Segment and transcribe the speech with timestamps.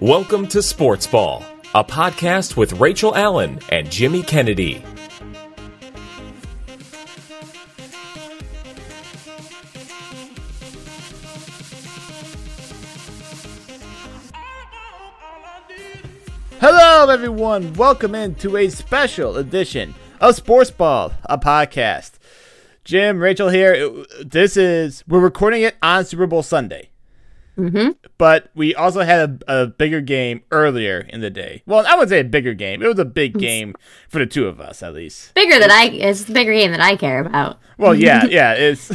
[0.00, 1.42] Welcome to Sports Ball,
[1.74, 4.84] a podcast with Rachel Allen and Jimmy Kennedy.
[16.60, 17.72] Hello, everyone.
[17.74, 22.12] Welcome into a special edition of Sports Ball, a podcast.
[22.84, 24.04] Jim, Rachel here.
[24.22, 26.90] This is we're recording it on Super Bowl Sunday.
[27.56, 27.90] Mm-hmm.
[28.18, 31.62] But we also had a, a, bigger game earlier in the day.
[31.66, 32.82] Well, I would say a bigger game.
[32.82, 33.74] It was a big game
[34.08, 35.34] for the two of us, at least.
[35.34, 35.84] Bigger than I.
[35.92, 37.58] It's the bigger game that I care about.
[37.78, 38.54] Well, yeah, yeah.
[38.54, 38.90] It's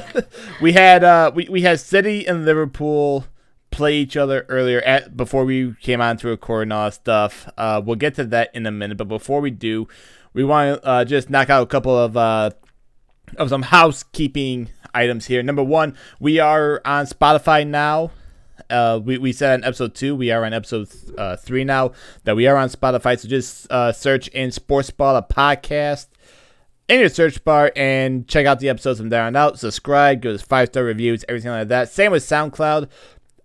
[0.60, 3.26] we had uh we, we had City and Liverpool
[3.70, 7.48] play each other earlier at before we came on to record and all that stuff.
[7.56, 9.86] Uh, we'll get to that in a minute, but before we do,
[10.32, 12.50] we want to uh, just knock out a couple of uh
[13.36, 15.42] of some housekeeping items here.
[15.42, 18.10] Number one, we are on Spotify now.
[18.68, 21.92] Uh, we, we said in episode two, we are on episode uh, three now,
[22.24, 23.18] that we are on Spotify.
[23.18, 26.08] So just uh, search in Sports Ball, a podcast
[26.90, 29.58] in your search bar and check out the episodes from there on out.
[29.58, 31.88] Subscribe, give us five star reviews, everything like that.
[31.88, 32.88] Same with SoundCloud.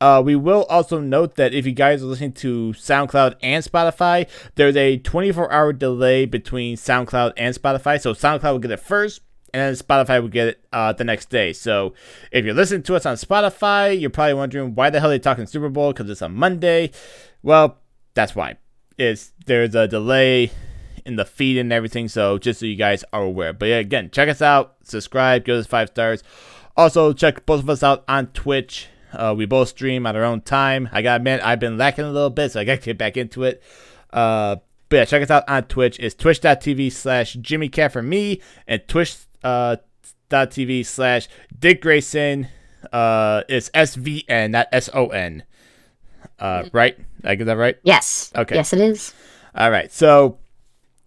[0.02, 4.28] Uh, we will also note that if you guys are listening to SoundCloud and Spotify,
[4.56, 8.02] there's a 24 hour delay between SoundCloud and Spotify.
[8.02, 9.22] So SoundCloud will get it first,
[9.56, 11.54] and then Spotify will get it uh, the next day.
[11.54, 11.94] So
[12.30, 15.46] if you're listening to us on Spotify, you're probably wondering why the hell are talking
[15.46, 16.92] Super Bowl because it's on Monday.
[17.42, 17.78] Well,
[18.16, 18.58] that's why.
[18.98, 20.52] Is there's a delay
[21.06, 22.10] in the feed and everything.
[22.10, 23.54] So just so you guys are aware.
[23.54, 26.22] But yeah, again, check us out, subscribe, give us five stars.
[26.76, 28.90] Also, check both of us out on Twitch.
[29.14, 30.90] Uh, we both stream at our own time.
[30.92, 33.16] I gotta admit I've been lacking a little bit, so I got to get back
[33.16, 33.64] into it.
[34.12, 34.58] Uh,
[34.90, 35.98] but yeah, check us out on Twitch.
[36.00, 39.78] It's twitch.tv slash Jimmy Cat for me and Twitch uh,
[40.30, 42.50] .tv slash Dick Grayson.
[42.92, 45.44] Uh, it's SVN, not S-O-N.
[46.38, 46.98] Uh, right?
[47.24, 47.78] I get that right?
[47.84, 48.32] Yes.
[48.36, 48.56] Okay.
[48.56, 49.14] Yes, it is.
[49.56, 49.92] All right.
[49.92, 50.40] So,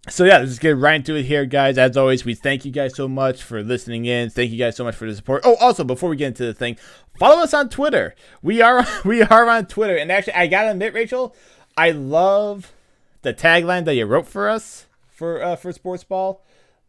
[0.07, 1.77] so yeah, let's get right into it here, guys.
[1.77, 4.29] As always, we thank you guys so much for listening in.
[4.29, 5.41] Thank you guys so much for the support.
[5.45, 6.77] Oh, also, before we get into the thing,
[7.19, 8.15] follow us on Twitter.
[8.41, 11.35] We are we are on Twitter, and actually, I gotta admit, Rachel,
[11.77, 12.73] I love
[13.21, 16.41] the tagline that you wrote for us for uh, for Sports Ball.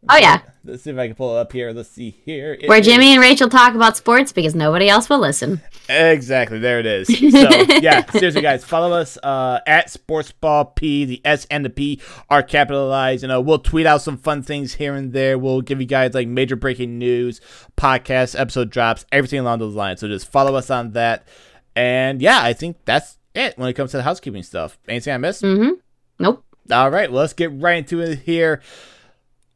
[0.09, 0.41] Oh yeah.
[0.63, 1.71] Let's see if I can pull it up here.
[1.71, 2.53] Let's see here.
[2.53, 5.61] It Where is- Jimmy and Rachel talk about sports because nobody else will listen.
[5.89, 7.07] Exactly, there it is.
[7.31, 7.49] So
[7.81, 11.05] yeah, seriously, guys, follow us uh, at Sportsball P.
[11.05, 13.21] The S and the P are capitalized.
[13.23, 15.37] You know, we'll tweet out some fun things here and there.
[15.37, 17.41] We'll give you guys like major breaking news,
[17.77, 19.99] podcast episode drops, everything along those lines.
[19.99, 21.27] So just follow us on that.
[21.75, 24.77] And yeah, I think that's it when it comes to the housekeeping stuff.
[24.87, 25.41] Anything I missed?
[25.43, 25.71] Mm-hmm.
[26.19, 26.43] Nope.
[26.71, 28.61] All right, well, let's get right into it here.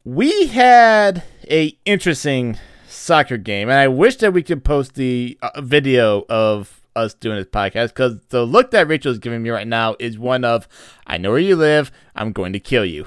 [0.06, 5.60] We had a interesting soccer game, and I wish that we could post the uh,
[5.60, 9.66] video of us doing this podcast because the look that Rachel is giving me right
[9.66, 10.68] now is one of
[11.08, 11.90] "I know where you live.
[12.14, 13.06] I'm going to kill you."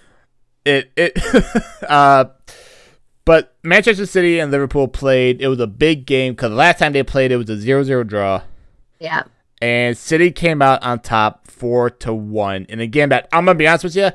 [0.64, 1.12] it it
[1.88, 2.24] uh,
[3.24, 5.40] but Manchester City and Liverpool played.
[5.40, 8.08] It was a big game because the last time they played, it was a 0-0
[8.08, 8.42] draw
[8.98, 9.22] Yeah.
[9.62, 13.56] and City came out on top four to one in a game that I'm gonna
[13.56, 14.10] be honest with you,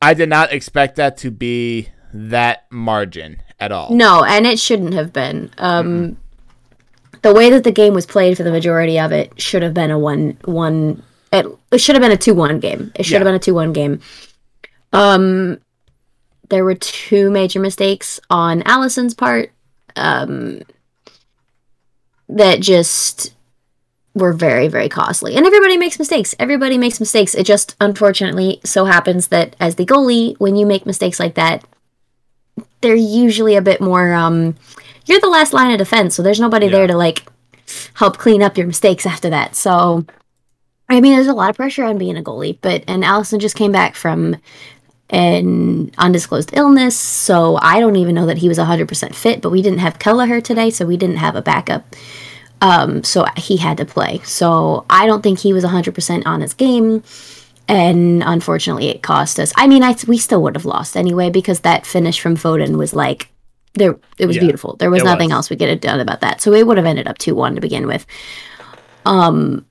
[0.00, 3.92] I did not expect that to be that margin at all.
[3.94, 5.50] No, and it shouldn't have been.
[5.58, 6.16] Um,
[7.22, 9.90] the way that the game was played for the majority of it should have been
[9.90, 11.02] a one one.
[11.32, 12.92] It, it should have been a two one game.
[12.94, 13.18] It should Yeah.
[13.18, 14.00] have been a two one game.
[14.92, 15.58] Um,
[16.48, 19.52] there were two major mistakes on Alisson's part.
[19.96, 20.62] Um,
[22.28, 23.34] that just
[24.18, 25.34] were very very costly.
[25.36, 26.34] And everybody makes mistakes.
[26.38, 27.34] Everybody makes mistakes.
[27.34, 31.64] It just unfortunately so happens that as the goalie when you make mistakes like that
[32.80, 34.54] they're usually a bit more um
[35.06, 36.14] you're the last line of defense.
[36.14, 36.72] So there's nobody Yeah.
[36.72, 37.26] there to like
[37.94, 39.56] help clean up your mistakes after that.
[39.56, 40.04] So
[40.90, 43.54] i mean there's a lot of pressure on being a goalie but and alisson just
[43.56, 44.34] came back from
[45.10, 49.60] an undisclosed illness so i don't even know that he was 100% fit but we
[49.60, 51.94] didn't have kelleher today so we didn't have a backup
[52.60, 56.54] um so he had to play so i don't think he was 100% on his
[56.54, 57.02] game
[57.68, 59.52] and unfortunately it cost us.
[59.54, 62.94] I mean, I we still would have lost anyway because that finish from Foden was
[62.94, 63.28] like
[63.74, 63.96] there.
[64.16, 64.76] It was Yeah, beautiful.
[64.76, 65.34] There was nothing was.
[65.34, 66.40] else we could have done about that.
[66.40, 68.06] So it would have ended up two one to begin with.
[69.04, 69.66] Um,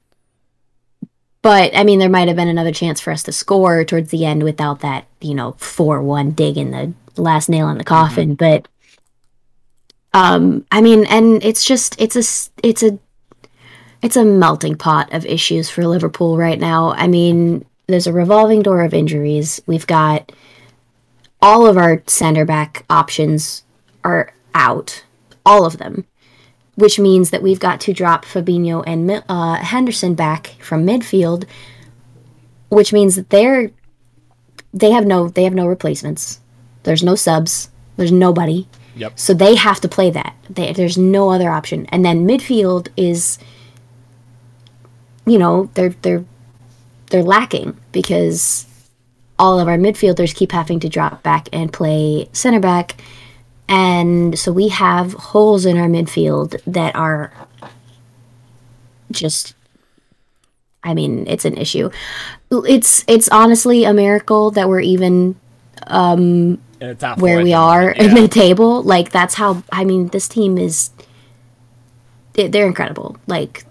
[1.41, 4.25] but I mean, there might have been another chance for us to score towards the
[4.25, 8.35] end without that, you know, four one dig in the last nail in the coffin.
[8.35, 8.67] But
[10.13, 12.97] um, I mean, and it's just it's a it's a
[14.01, 16.91] it's a melting pot of issues for Liverpool right now.
[16.91, 19.61] I mean, there's a revolving door of injuries.
[19.65, 20.31] We've got
[21.41, 23.63] all of our center back options
[24.03, 25.03] are out,
[25.45, 26.05] all of them.
[26.77, 31.45] which means that we've got to drop Fabinho and uh, Henderson back from midfield,
[32.69, 33.71] which means that they're
[34.73, 36.39] they have no they have no replacements.
[36.83, 37.69] There's no subs.
[37.97, 38.67] There's nobody.
[38.97, 39.19] Yep.
[39.19, 40.35] So they have to play that.
[40.49, 41.85] They, there's no other option.
[41.87, 43.37] And then midfield is,
[45.25, 46.25] you know, they're they're
[47.09, 48.65] they're lacking because
[49.39, 52.95] all of our midfielders keep having to drop back and play center back,
[53.67, 57.31] and so we have holes in our midfield that are
[59.11, 59.53] just.
[60.83, 61.89] I mean, it's an issue.
[62.49, 65.35] It's it's honestly a miracle that we're even
[65.87, 66.59] the
[66.99, 68.09] top where we are think.
[68.09, 68.81] in the table.
[68.83, 70.91] Like that's how I mean this team is.
[72.33, 73.17] they- They're incredible.
[73.27, 73.65] Like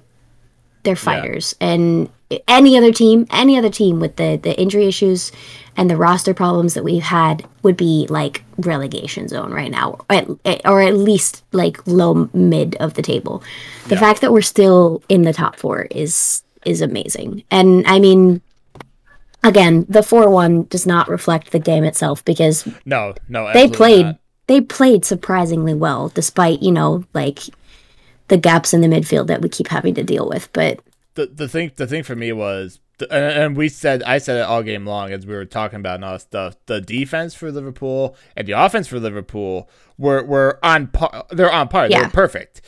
[0.83, 2.09] they're fighters, and
[2.49, 5.33] any other team, any other team with the the injury issues
[5.77, 10.27] and the roster problems that we've had would be like relegation zone right now, at,
[10.65, 13.43] or at least like low mid of the table.
[13.89, 14.01] The Yeah.
[14.01, 18.41] fact that we're still in the top four is is amazing, and I mean.
[19.47, 23.53] Again, the four one does not reflect the game itself because No, no.
[23.53, 24.19] they played not.
[24.47, 27.41] they played surprisingly well despite you know like
[28.29, 30.81] the gaps in the midfield that we keep having to deal with but
[31.15, 34.43] the the thing the thing for me was and and we said I said it
[34.43, 36.57] all game long as we were talking about and all stuff.
[36.67, 41.27] The defense for Liverpool and the offense for Liverpool were were on par.
[41.31, 41.89] They're on par.
[41.91, 42.01] Yeah.
[42.01, 42.63] They're perfect.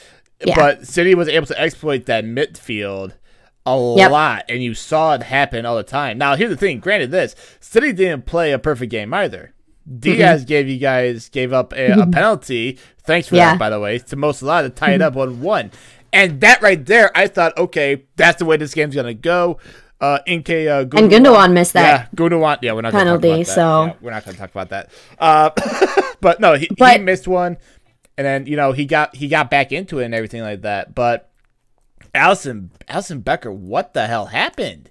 [0.44, 0.54] Yeah.
[0.54, 3.14] But City was able to exploit that midfield
[3.76, 4.10] a Yep.
[4.10, 6.18] lot, and you saw it happen all the time.
[6.18, 6.80] Now here's the thing.
[6.80, 9.52] Granted, this City didn't play a perfect game either.
[9.98, 12.78] Dias gave you guys gave up a, a penalty.
[13.04, 13.52] Thanks for Yeah.
[13.52, 15.70] that, by the way, to Mo Salah to tie it up one one.
[16.12, 19.58] And that right there, I thought, okay, that's the way this game's gonna go.
[20.00, 22.58] Uh, Ilkay uh, Gundogan, And Gundogan missed that Yeah, Gundogan.
[22.62, 23.54] Yeah, we're not gonna penalty, talk about that.
[23.54, 24.90] so- Yeah, we're not gonna talk about that.
[25.18, 25.50] Uh,
[26.20, 27.56] but no, he, he missed one,
[28.16, 30.94] and then you know he got he got back into it and everything like that.
[30.94, 31.27] But
[32.18, 34.90] Alisson Alisson Becker, what the hell happened?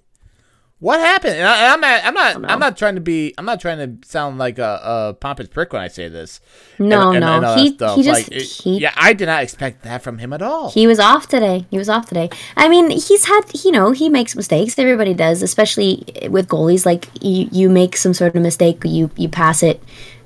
[0.80, 1.34] What happened?
[1.34, 4.08] And I, I'm not I'm not I'm not trying to be I'm not trying to
[4.08, 4.80] sound like a,
[5.10, 6.40] a pompous prick when I say this.
[6.78, 7.26] No, no.
[7.32, 10.18] all that He- he just- Like, it- he- yeah, I did not expect that from
[10.18, 10.70] him at all.
[10.70, 14.08] he was off today he was off today i mean he's had you know he
[14.08, 18.80] makes mistakes everybody does especially with goalies like you you make some sort of mistake
[18.84, 19.82] you you pass it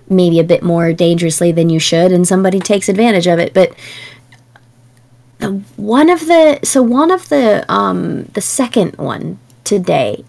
[0.08, 3.72] maybe a bit more dangerously than you should and somebody takes advantage of it but
[5.42, 10.24] the one of the so one of the um the second one today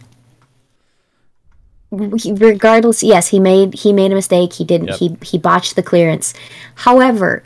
[1.92, 4.54] regardless yes he made he made a mistake.
[4.54, 4.98] He didn't Yep.
[4.98, 6.34] he he botched the clearance.
[6.76, 7.44] However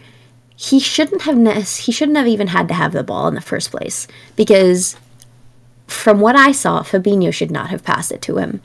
[0.56, 3.42] he shouldn't have ne- he shouldn't have even had to have the ball in the
[3.42, 4.96] first place because
[5.86, 8.62] from what I saw Fabinho should not have passed it to him.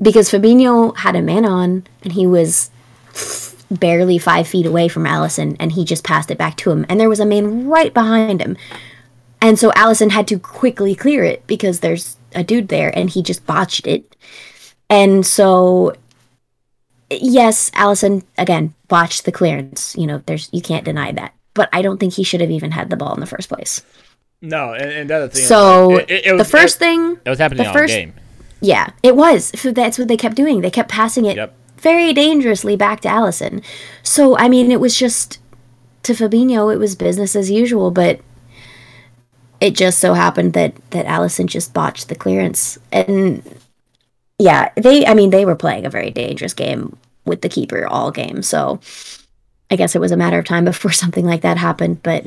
[0.00, 2.70] Because Fabinho had a man on and he was
[3.70, 7.00] barely five feet away from Alisson and he just passed it back to him and
[7.00, 8.56] there was a man right behind him
[9.42, 13.22] and so Alisson had to quickly clear it because there's a dude there and he
[13.22, 14.14] just botched it
[14.88, 15.94] and so
[17.10, 19.94] yes, Alisson again botched the clearance.
[19.96, 21.34] You know, there's you can't deny that.
[21.54, 23.82] But I don't think he should have even had the ball in the first place.
[24.42, 25.42] No, and, and the other thing.
[25.44, 27.94] So like, it- it- it the first it, thing, it was happening the all first-
[27.94, 28.12] game.
[28.60, 29.58] yeah, it was.
[29.58, 30.60] So That's what they kept doing.
[30.60, 31.54] They kept passing it Yep.
[31.78, 33.62] Very dangerously back to Alisson.
[34.02, 35.38] So I mean, it was just
[36.04, 37.90] to Fabinho, it was business as usual.
[37.90, 38.20] But
[39.60, 43.42] it just so happened that that Alisson just botched the clearance, and
[44.38, 45.06] yeah, they.
[45.06, 48.42] I mean, they were playing a very dangerous game with the keeper all game.
[48.42, 48.80] So
[49.70, 52.02] I guess it was a matter of time before something like that happened.
[52.02, 52.26] But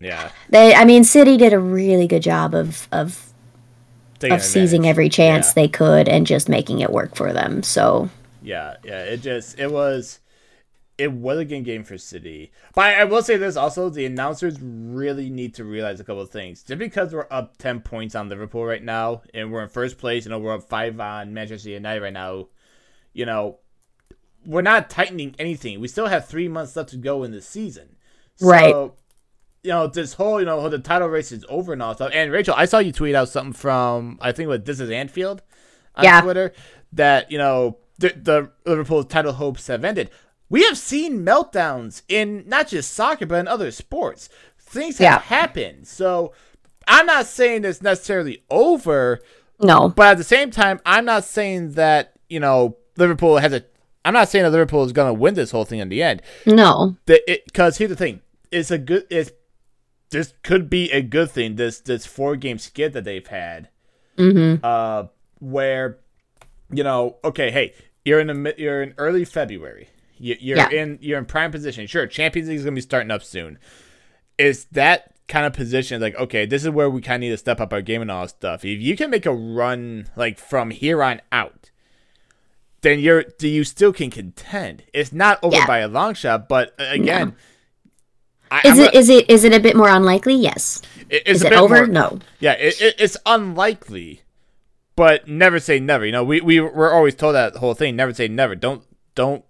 [0.00, 3.33] Yeah, they, I mean, City did a really good job of of
[4.22, 5.52] of seizing every chance Yeah.
[5.54, 7.62] they could and just making it work for them.
[7.62, 8.08] So
[8.42, 9.00] Yeah, yeah.
[9.04, 10.20] It just it was
[10.96, 12.52] it was a good game for City.
[12.74, 16.30] But I, will say this also: the announcers really need to realize a couple of
[16.30, 16.62] things.
[16.62, 20.24] Just because we're up ten points on Liverpool right now, and we're in first place,
[20.24, 22.48] you know, we're up five on Manchester United right now.
[23.12, 23.58] You know,
[24.46, 25.80] we're not tightening anything.
[25.80, 27.96] We still have three months left to go in the season.
[28.40, 28.74] Right.
[29.64, 32.10] You know, this whole, you know, the title race is over and all stuff.
[32.14, 35.42] And Rachel, I saw you tweet out something from, I think what this is Anfield
[35.96, 36.20] on Yeah.
[36.20, 36.52] Twitter
[36.92, 40.10] that, you know, the, the Liverpool's title hopes have ended.
[40.50, 44.28] We have seen meltdowns in not just soccer, but in other sports.
[44.58, 45.18] Things have Yeah.
[45.20, 45.88] happened.
[45.88, 46.32] So
[46.86, 49.20] I'm not saying it's necessarily over,
[49.60, 53.64] no, but at the same time, I'm not saying that, you know, Liverpool has a.
[54.04, 56.20] I'm not saying that Liverpool is going to win this whole thing in the end
[56.44, 58.20] no, because here's the thing
[58.52, 59.30] it's a good it's
[60.14, 63.68] this could be a good thing this this four game skid that they've had
[64.16, 64.64] mm-hmm.
[64.64, 65.04] uh
[65.40, 65.98] where
[66.70, 70.70] you know okay hey you're in the you're in early february You, you're Yeah.
[70.70, 71.86] in you're in prime position.
[71.86, 73.58] Sure, Champions League is gonna be starting up soon.
[74.38, 76.46] Is that kind of position like okay?
[76.46, 78.28] This is where we kind of need to step up our game and all that
[78.30, 78.64] stuff.
[78.64, 81.70] If you can make a run like from here on out,
[82.82, 84.84] then you're do you still can contend.
[84.92, 85.66] It's not over Yeah.
[85.66, 87.34] by a long shot, but uh, again.
[88.54, 90.34] I, Is I'm it a- is it is it a bit more unlikely?
[90.34, 90.80] Yes.
[91.10, 91.76] it's Is it over?
[91.78, 92.18] more- No.
[92.40, 94.22] Yeah, it, it, it's unlikely,
[94.96, 96.06] but never say never.
[96.06, 98.54] You know, we we we're always told that whole thing: never say never.
[98.54, 98.82] Don't
[99.14, 99.44] don't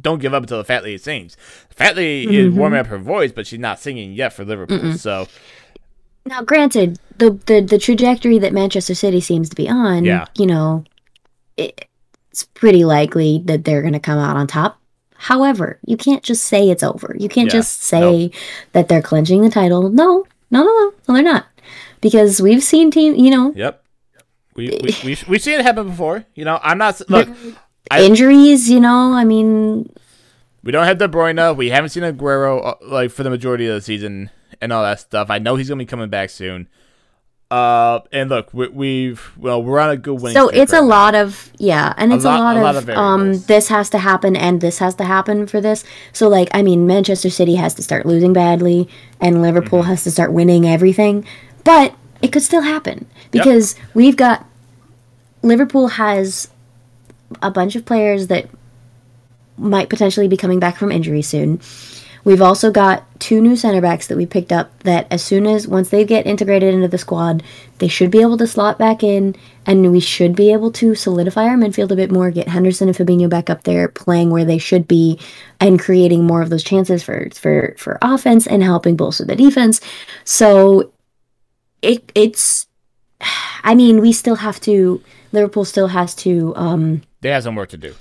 [0.00, 1.36] don't give up until the fat lady sings.
[1.70, 2.58] Fat lady is Mm-hmm.
[2.58, 4.92] warming up her voice, but she's not singing yet for Liverpool.
[4.94, 5.26] So
[6.26, 10.26] Now, granted, the, the the trajectory that Manchester City seems to be on, Yeah.
[10.36, 10.84] you know,
[11.56, 11.86] it,
[12.30, 14.78] it's pretty likely that they're going to come out on top.
[15.18, 17.14] However, you can't just say it's over.
[17.18, 17.58] You can't Yeah.
[17.58, 18.30] just say
[18.72, 19.90] that they're clinching the title.
[19.90, 21.46] No, no, no, no, no, they're not.
[22.00, 23.82] Because we've seen team, you know, yep,
[24.54, 26.24] we we we we've seen it happen before.
[26.34, 27.28] You know, I'm not look.
[27.90, 28.70] I- injuries.
[28.70, 29.90] You know, I mean,
[30.62, 31.56] We don't have De Bruyne.
[31.56, 35.00] We haven't seen Aguero uh, like for the majority of the season and all that
[35.00, 35.30] stuff.
[35.30, 36.68] I know he's gonna be coming back soon.
[37.50, 40.34] Uh, and look, we, we've well, we're on a good winning.
[40.36, 40.86] so it's right a now.
[40.88, 43.38] lot of yeah, and A it's lot- a lot, a lot of, of um.
[43.42, 45.82] This has to happen, and this has to happen for this.
[46.12, 48.86] So like, I mean, Manchester City has to start losing badly,
[49.20, 49.88] and Liverpool Mm-hmm.
[49.88, 51.24] has to start winning everything.
[51.64, 54.44] But it could still happen because we've got
[55.42, 56.48] Liverpool has
[57.42, 58.46] a bunch of players that
[59.56, 61.60] might potentially be coming back from injury soon.
[62.28, 65.66] We've also got two new center backs that we picked up that as soon as
[65.66, 67.42] once they get integrated into the squad,
[67.78, 71.44] they should be able to slot back in and we should be able to solidify
[71.44, 74.58] our midfield a bit more, get Henderson and Fabinho back up there playing where they
[74.58, 75.18] should be
[75.58, 79.80] and creating more of those chances for for for offense and helping bolster the defense.
[80.24, 80.92] So
[81.80, 82.66] it it's
[83.64, 87.70] I mean, we still have to Liverpool still has to um They have some work
[87.70, 87.94] to do.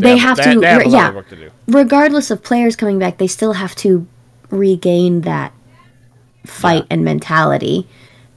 [0.00, 1.50] They, have, they, to They have a lot yeah of work to do.
[1.66, 4.06] regardless of players coming back, they still have to
[4.50, 5.52] regain that
[6.46, 7.86] fight and mentality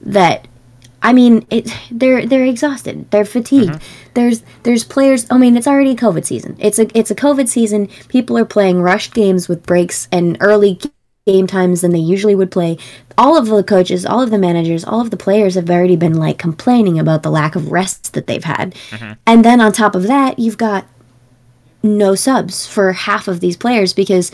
[0.00, 0.46] that
[1.04, 3.10] I mean, it they're they're exhausted.
[3.10, 3.72] They're fatigued.
[3.72, 4.10] Mm-hmm.
[4.14, 6.56] There's there's players I mean, it's already a COVID season.
[6.60, 7.88] It's a it's a COVID season.
[8.08, 10.78] People are playing rushed games with breaks and early
[11.26, 12.78] game times than they usually would play.
[13.18, 16.14] All of the coaches, all of the managers, all of the players have already been
[16.14, 18.74] like complaining about the lack of rest that they've had.
[18.90, 19.12] Mm-hmm.
[19.26, 20.86] And then on top of that, you've got
[21.82, 24.30] no subs for half of these players because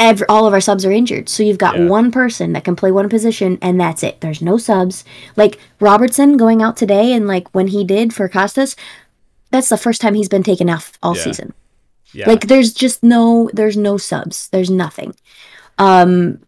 [0.00, 1.28] every, all of our subs are injured.
[1.28, 1.88] So you've got Yeah.
[1.88, 4.20] one person that can play one position and that's it.
[4.20, 5.04] There's no subs.
[5.36, 8.76] Like Robertson going out today and like when he did for Kostas,
[9.50, 11.22] that's the first time he's been taken off all Yeah.
[11.22, 11.52] season.
[12.12, 12.28] Yeah.
[12.28, 14.48] Like there's just no there's no subs.
[14.50, 15.14] There's nothing.
[15.78, 16.40] Um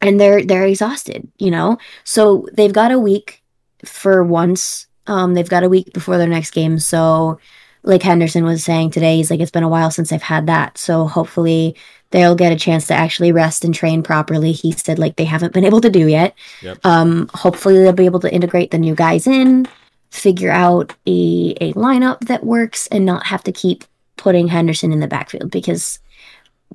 [0.00, 1.78] and they're they're exhausted, you know?
[2.04, 3.42] So they've got a week
[3.84, 4.86] for once.
[5.06, 6.78] Um they've got a week before their next game.
[6.78, 7.38] So
[7.84, 10.78] like Henderson was saying today, he's like it's been a while since I've had that.
[10.78, 11.76] So hopefully
[12.10, 14.52] they'll get a chance to actually rest and train properly.
[14.52, 16.34] He said like they haven't been able to do yet.
[16.62, 16.78] Yep.
[16.84, 19.68] Um hopefully they'll be able to integrate the new guys in,
[20.10, 23.84] figure out a a lineup that works and not have to keep
[24.16, 25.98] putting Henderson in the backfield because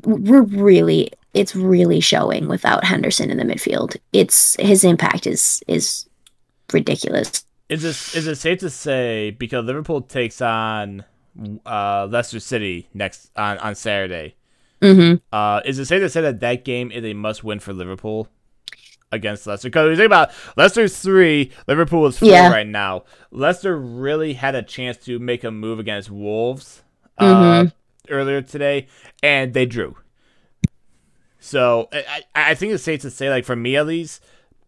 [0.04, 3.98] we're really it's really showing without Henderson in the midfield.
[4.14, 6.08] It's his impact is is
[6.72, 7.46] ridiculous.
[7.70, 11.06] Is it is it safe to say because Liverpool takes on
[11.66, 14.36] uh, Leicester City next on, on Saturday?
[14.82, 17.72] hmm Uh, is it safe to say that that game is a must win for
[17.74, 18.28] Liverpool
[19.12, 19.68] against Leicester?
[19.70, 22.50] Because you think about Leicester's three, Liverpool is four Yeah.
[22.52, 23.04] right now.
[23.32, 26.82] Leicester really had a chance to make a move against Wolves
[27.20, 27.68] uh,
[28.10, 28.88] earlier today,
[29.22, 29.96] and they drew.
[31.40, 34.24] So I, I think it's safe to say, like for me at least,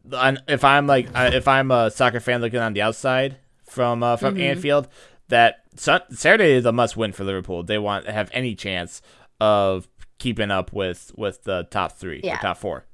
[0.10, 4.40] if I'm like if I'm a soccer fan looking on the outside from uh, from
[4.40, 4.88] Anfield,
[5.30, 7.64] that Saturday is a must win for Liverpool.
[7.64, 9.02] They want to have any chance
[9.40, 12.38] of keeping up with with the top three, Yeah.
[12.40, 12.86] top four.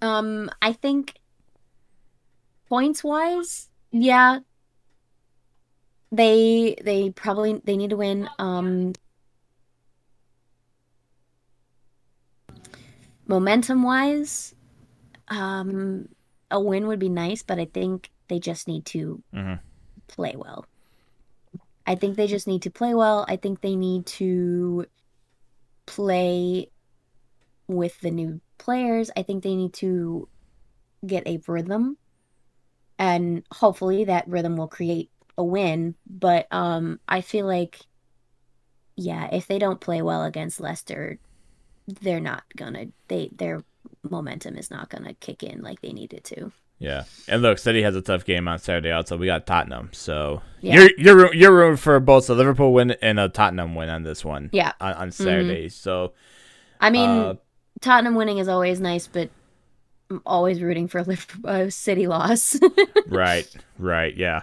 [0.00, 1.20] Um, I think
[2.68, 4.40] points wise, yeah,
[6.10, 8.28] they they probably they need to win.
[8.38, 8.94] Um,
[13.26, 14.54] momentum wise,
[15.28, 16.08] um,
[16.52, 19.60] a win would be nice, but I think they just need to Mhm.
[20.06, 20.66] play well.
[21.86, 23.24] I think they just need to play well.
[23.28, 24.86] I think they need to
[25.86, 26.70] play
[27.66, 29.10] with the new players.
[29.16, 30.28] I think they need to
[31.04, 31.98] get a rhythm
[32.98, 37.80] and hopefully that rhythm will create a win, but um I feel like
[38.96, 41.18] yeah, if they don't play well against Leicester,
[41.86, 43.64] they're not going to they their
[44.08, 46.52] momentum is not going to kick in like they need it to.
[46.78, 48.90] Yeah, and look, City has a tough game on Saturday.
[48.90, 50.74] Also, we got Tottenham, so Yeah.
[50.80, 54.24] you're you're you're rooting for both a Liverpool win and a Tottenham win on this
[54.24, 54.50] one.
[54.52, 54.72] Yeah.
[54.80, 55.68] on, on Saturday.
[55.68, 56.14] So
[56.80, 57.34] I mean, uh,
[57.80, 59.30] Tottenham winning is always nice, but
[60.10, 62.58] I'm always rooting for a Liverpool uh, City loss.
[63.06, 63.48] right,
[63.78, 64.40] right, yeah.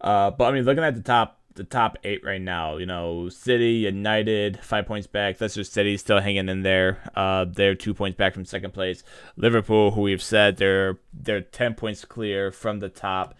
[0.00, 3.28] Uh, but I mean, looking at the top, the top eight right now, you know,
[3.28, 5.40] City, United, five points back.
[5.40, 6.98] Leicester City still hanging in there.
[7.14, 9.02] Uh, they're two points back from second place.
[9.36, 13.34] Liverpool, who we've said they're they're ten points clear from the top,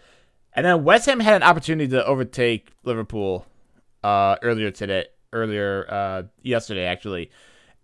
[0.53, 3.45] and then West Ham had an opportunity to overtake Liverpool,
[4.03, 7.31] uh, earlier today, earlier uh yesterday actually.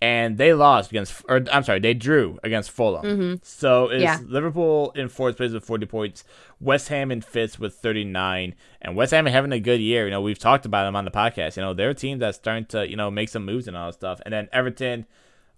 [0.02, 3.06] And they lost against, or I'm sorry, they drew against Fulham.
[3.44, 4.20] So it's Yeah.
[4.26, 6.24] Liverpool in fourth place with 40 points,
[6.62, 10.06] West Ham in fifth with 39, and West Ham having a good year.
[10.06, 11.58] You know, we've talked about them on the podcast.
[11.58, 13.88] You know, they're a team that's starting to, you know, make some moves and all
[13.88, 14.22] that stuff.
[14.26, 15.06] And then Everton,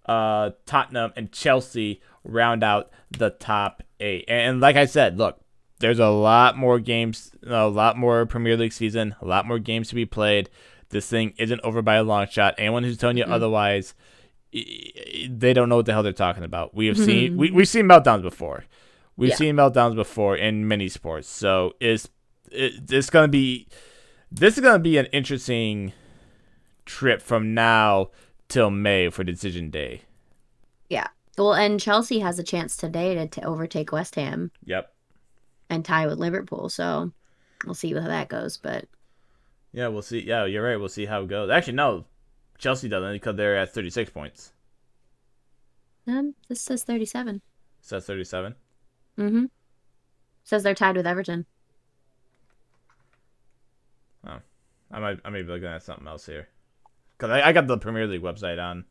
[0.08, 4.26] uh, Tottenham, and Chelsea round out the top eight.
[4.28, 5.40] And like I said, look,
[5.80, 9.90] there's a lot more games, a lot more Premier League season, a lot more games
[9.90, 10.50] to be played.
[10.90, 12.56] This thing isn't over by a long shot.
[12.58, 14.21] Anyone who's telling you otherwise, i- i-
[14.54, 16.74] they don't know what the hell they're talking about.
[16.76, 17.38] We have seen mm-hmm.
[17.40, 18.66] we, we've seen meltdowns before.
[19.18, 19.36] We've Yeah.
[19.36, 21.28] seen meltdowns before in many sports.
[21.30, 22.10] So it's
[22.52, 23.68] it, it's gonna be
[24.32, 25.94] this is gonna be an interesting
[26.86, 28.10] trip from now
[28.50, 30.02] till May for decision day.
[30.90, 31.08] yeah.
[31.38, 34.94] Well, and Chelsea has a chance today to, to overtake West Ham Yep.
[35.70, 36.68] and tie with Liverpool.
[36.68, 37.14] So
[37.66, 38.58] we'll see how that goes.
[38.58, 38.86] But
[39.72, 40.20] Yeah, we'll see.
[40.20, 40.76] Yeah, you're right.
[40.76, 41.50] We'll see how it goes.
[41.50, 42.06] Actually, no,
[42.62, 44.54] Chelsea doesn't because they're at 36 points.
[46.08, 47.42] um, this says 37.
[47.82, 48.56] So that's 37.
[49.18, 49.46] Mm-hmm.
[50.44, 51.46] Says they're tied with Everton.
[54.28, 54.38] Oh,
[54.92, 56.48] I might I may be looking at something else here.
[57.18, 58.86] Cause I, I got the Premier League website on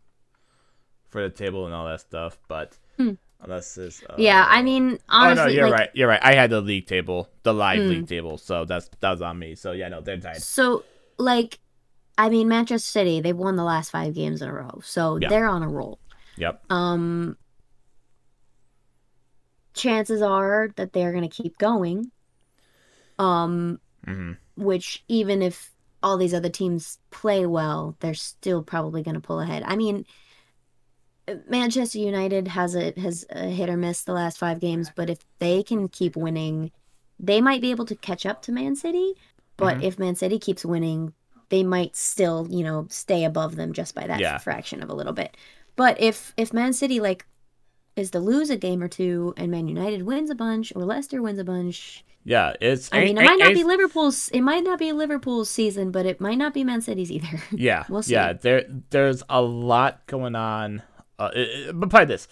[1.08, 3.12] for the table and all that stuff, but Hmm.
[3.40, 4.02] unless this.
[4.08, 5.90] Uh, yeah, I mean, honestly, oh no, you're like, right.
[5.94, 6.20] You're right.
[6.22, 7.88] I had the league table, the live Hmm.
[7.88, 9.54] league table, so that's that was on me.
[9.54, 10.42] So yeah, no, they're tied.
[10.42, 10.84] So,
[11.18, 11.58] like,
[12.18, 14.80] I mean, Manchester City, they've won the last five games in a row.
[14.84, 15.98] So they're on a roll.
[16.36, 16.62] Yep.
[16.70, 17.36] Um,
[19.74, 22.10] chances are that they're going to keep going.
[23.18, 29.14] Um, hmm which even if all these other teams play well, they're still probably going
[29.14, 29.62] to pull ahead.
[29.64, 30.04] I mean,
[31.48, 35.18] Manchester United has a has a hit or miss the last five games, but if
[35.38, 36.72] they can keep winning,
[37.18, 39.14] they might be able to catch up to Man City.
[39.56, 39.82] But Mhm.
[39.82, 41.14] if Man City keeps winning,
[41.50, 44.38] they might still, you know, stay above them just by that Yeah.
[44.38, 45.36] fraction of a little bit.
[45.76, 47.26] But if if Man City like
[47.96, 51.20] is to lose a game or two and Man United wins a bunch or Leicester
[51.22, 52.88] wins a bunch, Yeah, it's.
[52.92, 54.28] I mean, it might not be Liverpool's.
[54.28, 57.42] It might not be Liverpool's season, but it might not be Man City's either.
[57.52, 58.12] Yeah, We'll see.
[58.12, 58.34] yeah.
[58.34, 60.82] There, there's a lot going on.
[61.18, 62.28] Uh, it, it- but by this,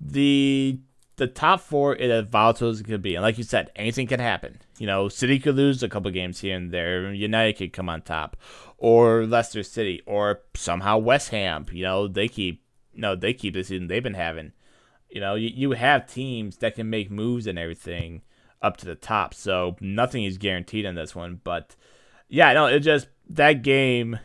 [0.00, 0.78] the
[1.22, 4.08] the top four is as volatile as it could be, and like you said, anything
[4.08, 4.58] can happen.
[4.76, 7.12] You know, City could lose a couple games here and there.
[7.12, 8.36] United could come on top,
[8.76, 11.66] or Leicester City, or somehow West Ham.
[11.70, 14.50] You know, they keep no, they keep the season they've been having.
[15.10, 18.22] You know, you, you have teams that can make moves and everything
[18.60, 21.40] up to the top, so nothing is guaranteed in this one.
[21.44, 21.76] But
[22.28, 24.18] yeah, no, it just that game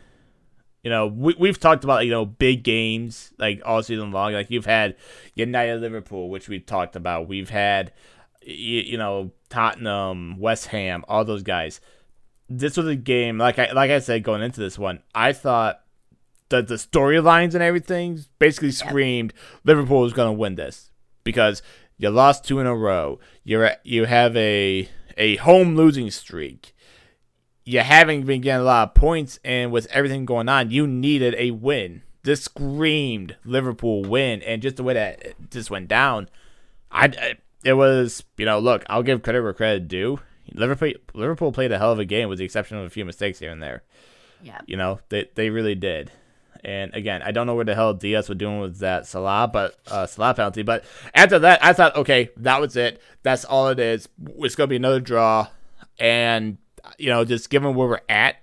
[0.88, 4.32] you know, we, we've talked about you know big games like all season long.
[4.32, 4.96] Like you've had
[5.36, 7.28] United, Liverpool, which we talked about.
[7.28, 7.92] We've had
[8.42, 11.82] you, you know Tottenham, West Ham, all those guys.
[12.48, 15.04] This was a game like I like I said going into this one.
[15.14, 15.82] I thought
[16.48, 19.34] that the storylines and everything basically screamed
[19.66, 20.92] Liverpool was going to win this
[21.26, 21.62] because
[21.98, 23.20] you lost two in a row.
[23.44, 26.74] You're you have a a home losing streak
[27.68, 31.36] you haven't been getting a lot of points, and with everything going on, you needed
[31.38, 32.02] a win.
[32.24, 36.30] This screamed Liverpool win, and just the way that just went down,
[36.92, 40.20] I, I- it was you know look, I'll give credit where credit due.
[40.54, 43.40] Liverpool Liverpool played a hell of a game, with the exception of a few mistakes
[43.40, 43.84] here and there.
[44.42, 44.62] Yeah.
[44.66, 46.12] You know they they really did.
[46.64, 49.76] And again, I don't know where the hell Dias was doing with that Salah, but
[49.92, 50.64] uh, Salah penalty.
[50.64, 53.02] But after that, I thought, okay, that was it.
[53.24, 54.08] That's all it is.
[54.40, 55.48] It's gonna be another draw,
[56.00, 56.58] and
[56.98, 58.38] you know, just given where we're at,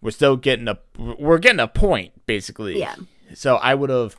[0.00, 2.78] we're still getting a we're getting a point basically.
[2.78, 2.94] Yeah.
[3.34, 4.16] So I would have,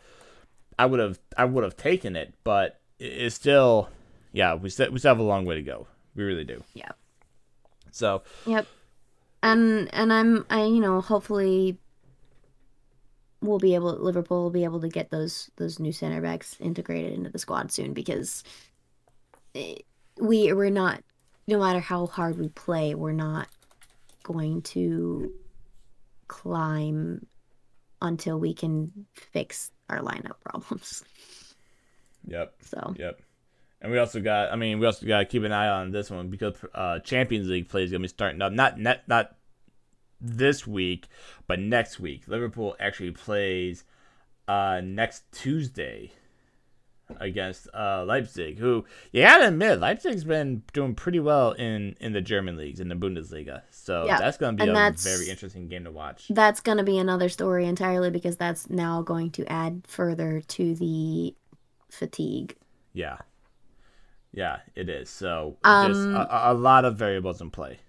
[0.77, 3.89] I would have, I would have taken it, but it's still,
[4.33, 5.87] yeah, we still we still have a long way to go.
[6.15, 6.63] We really do.
[6.73, 6.91] Yeah.
[7.91, 8.67] So Yep.
[9.41, 11.77] And and I'm I you know hopefully
[13.41, 17.13] we'll be able Liverpool will be able to get those those new center backs integrated
[17.13, 18.43] into the squad soon because
[19.55, 19.75] eh,
[20.19, 21.01] we we're not
[21.49, 23.47] no matter how hard we play we're not
[24.23, 25.31] going to
[26.27, 27.25] climb
[28.01, 31.03] until we can fix our lineup problems.
[32.25, 32.53] yep.
[32.61, 33.21] So Yep.
[33.81, 36.09] And we also got, I mean, we also got to keep an eye on this
[36.09, 38.51] one because uh, Champions League play is going to be starting up.
[38.51, 39.37] Not, not, not
[40.19, 41.07] this week,
[41.47, 42.27] but next week.
[42.27, 43.85] Liverpool actually plays
[44.49, 46.11] uh, next Tuesday
[47.19, 52.21] against uh, Leipzig, who you gotta admit Leipzig's been doing pretty well in in the
[52.21, 53.61] German leagues in the Bundesliga.
[53.71, 56.27] So Yeah, that's gonna be and a very interesting game to watch.
[56.29, 60.75] That's going to be another story entirely because that's now going to add further to
[60.75, 61.35] the
[61.89, 62.55] fatigue.
[62.93, 63.17] Yeah,
[64.31, 65.09] yeah, it is.
[65.09, 67.79] So Um, a- a lot of variables in play.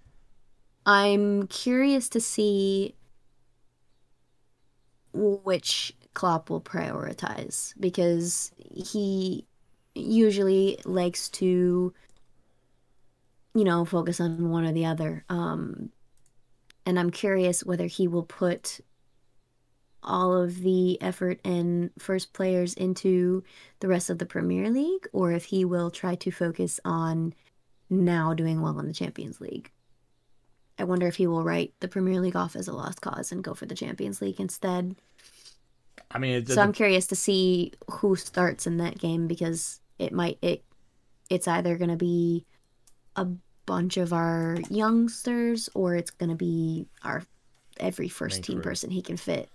[0.85, 2.95] I'm curious to see
[5.13, 9.45] which Klopp will prioritize because he
[9.95, 11.93] usually likes to,
[13.53, 15.23] you know, focus on one or the other.
[15.29, 15.91] Um,
[16.85, 18.81] and I'm curious whether he will put
[20.03, 23.43] all of the effort and first players into
[23.79, 27.33] the rest of the Premier League or if he will try to focus on
[27.89, 29.71] now doing well in the Champions League.
[30.79, 33.43] I wonder if he will write the Premier League off as a lost cause and
[33.43, 34.95] go for the Champions League instead.
[36.13, 40.37] I mean, So I'm curious to see who starts in that game because it might
[40.41, 40.63] it
[41.29, 42.45] it's either going to be
[43.15, 43.25] a
[43.65, 47.23] bunch of our youngsters or it's going to be our
[47.79, 49.49] every first team person he can fit.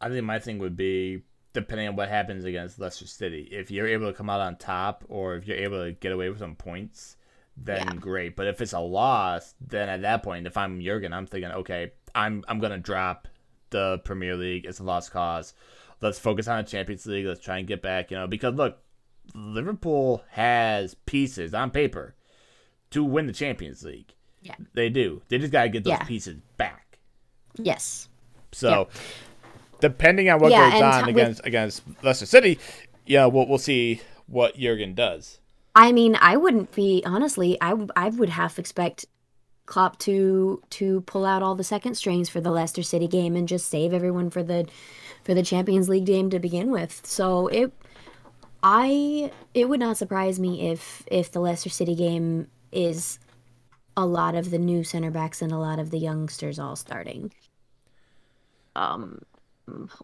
[0.00, 3.48] I think my thing would be depending on what happens against Leicester City.
[3.50, 6.28] If you're able to come out on top, or if you're able to get away
[6.30, 7.16] with some points,
[7.56, 8.00] then Yeah.
[8.00, 8.36] great.
[8.36, 11.92] But if it's a loss, then at that point, if I'm Jurgen, I'm thinking, okay,
[12.14, 13.28] I'm I'm gonna drop
[13.70, 14.64] the Premier League.
[14.66, 15.54] It's a lost cause.
[16.00, 17.26] Let's focus on the Champions League.
[17.26, 18.10] Let's try and get back.
[18.10, 18.78] You know, because look,
[19.34, 22.14] Liverpool has pieces on paper
[22.90, 24.14] to win the Champions League.
[24.42, 24.54] Yeah.
[24.74, 25.22] They do.
[25.28, 26.04] They just gotta get those Yeah.
[26.04, 26.98] pieces back.
[27.56, 28.08] Yes.
[28.52, 28.88] So,
[29.80, 32.58] depending on what Yeah, goes on with- against against Leicester City,
[33.06, 35.38] yeah, we'll we'll see what Jurgen does.
[35.74, 37.56] I mean, I wouldn't be honestly.
[37.60, 39.06] I I would half expect
[39.70, 43.46] Klopp to to pull out all the second strings for the Leicester City game and
[43.46, 44.66] just save everyone for the
[45.22, 47.06] for the Champions League game to begin with.
[47.06, 47.72] So it
[48.64, 53.20] I it would not surprise me if if the Leicester City game is
[53.96, 57.32] a lot of the new center backs and a lot of the youngsters all starting.
[58.74, 59.24] Um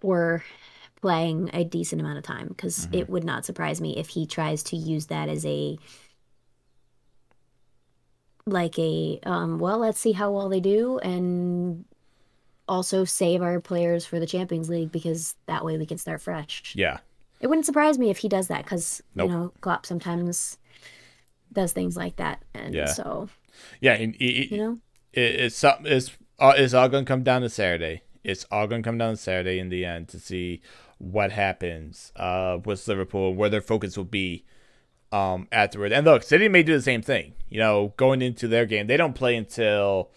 [0.00, 0.44] or
[1.00, 4.62] playing a decent amount of time because it would not surprise me if he tries
[4.62, 5.76] to use that as a
[8.46, 11.84] like a um well let's see how well they do and
[12.68, 16.72] also save our players for the Champions League because that way we can start fresh.
[16.76, 16.98] Yeah,
[17.40, 19.30] It wouldn't surprise me if he does that because Nope.
[19.30, 20.58] you know Klopp sometimes
[21.52, 22.86] does things like that, and Yeah.
[22.86, 23.28] so
[23.80, 24.78] yeah, and it, you know
[25.12, 25.86] it, it's something.
[25.90, 28.02] It's uh, it's all gonna come down to Saturday.
[28.24, 30.60] It's all gonna come down to Saturday in the end to see
[30.98, 34.44] what happens uh, with Liverpool, where their focus will be
[35.12, 35.92] um, afterward.
[35.92, 37.34] And look, City may do the same thing.
[37.48, 40.10] You know, going into their game, they don't play until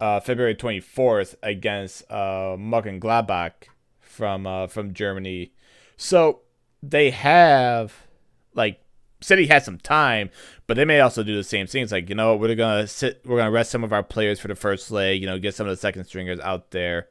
[0.00, 3.52] uh, February 24th against uh, Gladbach
[4.00, 5.52] from uh, from Germany.
[5.96, 6.40] So
[6.82, 8.06] they have
[8.54, 8.80] like
[9.20, 10.30] City has some time,
[10.66, 11.82] but they may also do the same thing.
[11.82, 14.48] It's Like you know, we're gonna sit, we're gonna rest some of our players for
[14.48, 15.20] the first leg.
[15.20, 17.08] You know, get some of the second stringers out there,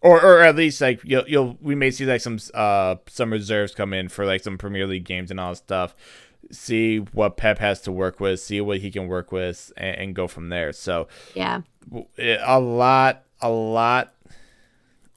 [0.00, 3.74] or or at least like you'll you'll we may see like some uh some reserves
[3.74, 5.94] come in for like some Premier League games and all stuff.
[6.50, 10.14] See what Pep has to work with, see what he can work with, and, and
[10.14, 10.72] go from there.
[10.72, 11.62] So yeah
[12.18, 14.14] a lot, a lot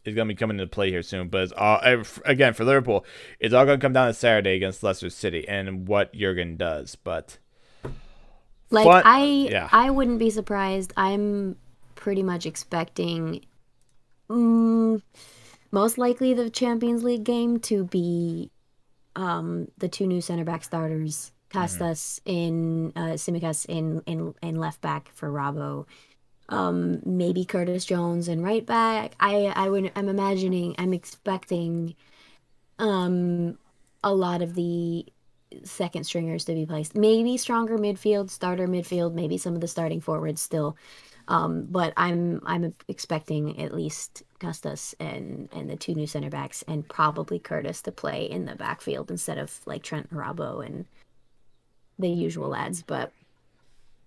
[0.03, 1.29] is going to be coming into play here soon.
[1.29, 3.05] But it's all, eh, again, for Liverpool,
[3.39, 6.95] it's all going to come down to Saturday against Leicester City and what Jurgen does.
[6.95, 7.37] But
[8.69, 9.69] like Fun- I yeah.
[9.71, 10.93] I wouldn't be surprised.
[10.97, 11.57] I'm
[11.95, 13.45] pretty much expecting
[14.29, 15.01] mm,
[15.71, 18.51] most likely the Champions League game to be
[19.15, 24.81] um, the two new center back starters, Kostas in uh, Tsimikas in, in in left
[24.81, 25.85] back for Robbo.
[26.49, 29.13] Um, maybe Curtis Jones and right back.
[29.19, 31.95] I I would I'm imagining I'm expecting
[32.77, 33.57] um
[34.03, 35.05] a lot of the
[35.63, 36.95] second stringers to be placed.
[36.95, 40.77] Maybe stronger midfield, starter midfield, maybe some of the starting forwards still.
[41.27, 46.63] Um, but I'm I'm expecting at least Kostas and and the two new center backs
[46.67, 50.85] and probably Curtis to play in the backfield instead of like Trent Robbo and
[51.97, 52.83] the usual lads.
[52.83, 53.11] But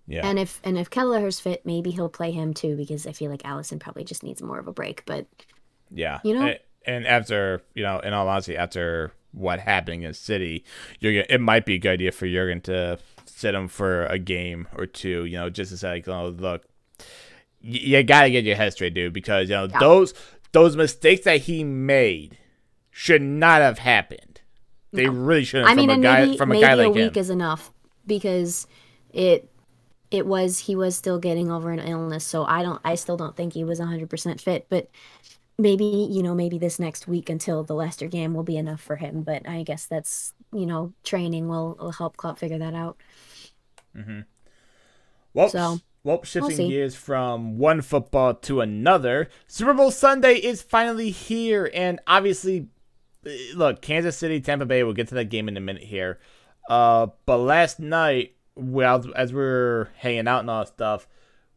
[0.07, 3.31] yeah, and if and if Kelleher's fit, maybe he'll play him too because I feel
[3.31, 5.03] like Alisson probably just needs more of a break.
[5.05, 5.27] But
[5.91, 6.47] yeah, you know?
[6.47, 10.65] And, and after you know, in all honesty, after what happened in City,
[11.03, 14.69] Jurgen, it might be a good idea for Jurgen to sit him for a game
[14.77, 15.25] or two.
[15.25, 16.65] You know, just to say, like, oh, look,
[17.61, 19.79] you got to get your head straight, dude, because you know Yeah.
[19.79, 20.15] those
[20.53, 22.39] those mistakes that he made
[22.91, 24.41] should not have happened.
[24.93, 25.13] They No.
[25.13, 27.17] really shouldn't I mean, from a guy maybe from a maybe guy a week him.
[27.17, 27.73] is enough
[28.07, 28.67] because
[29.13, 29.51] it
[30.11, 33.37] it was he was still getting over an illness, so I don't I still don't
[33.37, 34.89] think he was 100% fit, but
[35.59, 38.97] maybe, you know, maybe this next week until the Leicester game will be enough for
[38.97, 42.99] him, but I guess that's, you know, training will, will help Klopp figure that out.
[43.97, 44.21] Mm-hmm.
[45.35, 46.69] Well, So, well, shifting see.
[46.69, 52.69] gears from one football to another, Super Bowl Sunday is finally here, and obviously,
[53.27, 54.83] eh, look, Kansas City, Tampa Bay.
[54.85, 56.19] We'll get to that game in a minute here.
[56.69, 61.09] Uh, but last night, well, as we were hanging out and all that stuff,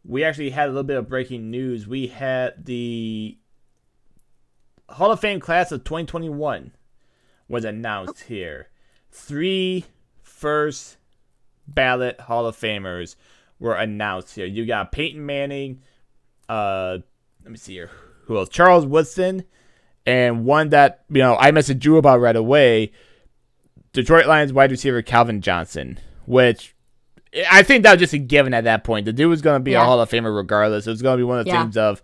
[0.04, 1.88] we actually had a little bit of breaking news.
[1.88, 3.38] We had the
[4.90, 6.72] Hall of Fame class of 2021
[7.48, 8.70] was announced here.
[9.12, 9.86] Three
[10.24, 10.98] first
[11.68, 13.16] ballot Hall of Famers
[13.62, 14.46] were announced here.
[14.46, 15.82] You got Peyton Manning,
[16.50, 16.98] uh,
[17.44, 17.90] let me see here,
[18.26, 18.50] who else?
[18.50, 19.46] Charles Woodson,
[20.06, 22.92] and one that you know I messaged you about right away.
[23.94, 26.76] Detroit Lions wide receiver Calvin Johnson, which
[27.50, 29.06] I think that was just a given at that point.
[29.06, 30.88] The dude was going to be a Hall of Famer regardless.
[30.88, 31.62] It was going to be one of the Yeah.
[31.64, 32.02] things of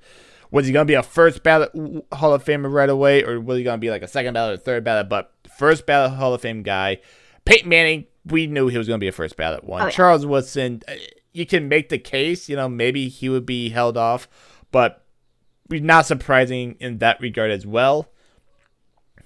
[0.52, 1.72] was he going to be a first ballot
[2.14, 4.54] Hall of Famer right away, or was he going to be like a second ballot
[4.54, 5.10] or third ballot?
[5.10, 6.98] But first ballot Hall of Fame guy,
[7.46, 9.82] Peyton Manning, we knew he was going to be a first ballot one.
[9.82, 9.92] Oh, yeah.
[9.92, 10.94] Charles Woodson, uh,
[11.38, 14.28] you can make the case, you know, maybe he would be held off,
[14.72, 15.06] but
[15.70, 18.10] not surprising in that regard as well.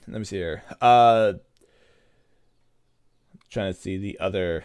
[0.07, 0.63] Let me see here.
[0.81, 1.33] Uh,
[3.49, 4.63] trying to see the other,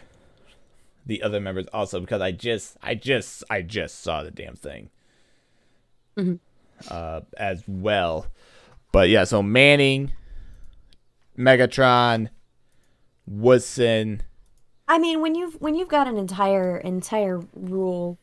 [1.05, 4.91] the other members also because I just, I just, I just saw the damn thing.
[6.89, 8.27] Uh, as well,
[8.91, 9.25] but yeah.
[9.25, 10.13] So Manning,
[11.39, 12.29] Megatron,
[13.27, 14.23] Woodson.
[14.89, 18.19] I mean, when you've when you've got an entire entire rule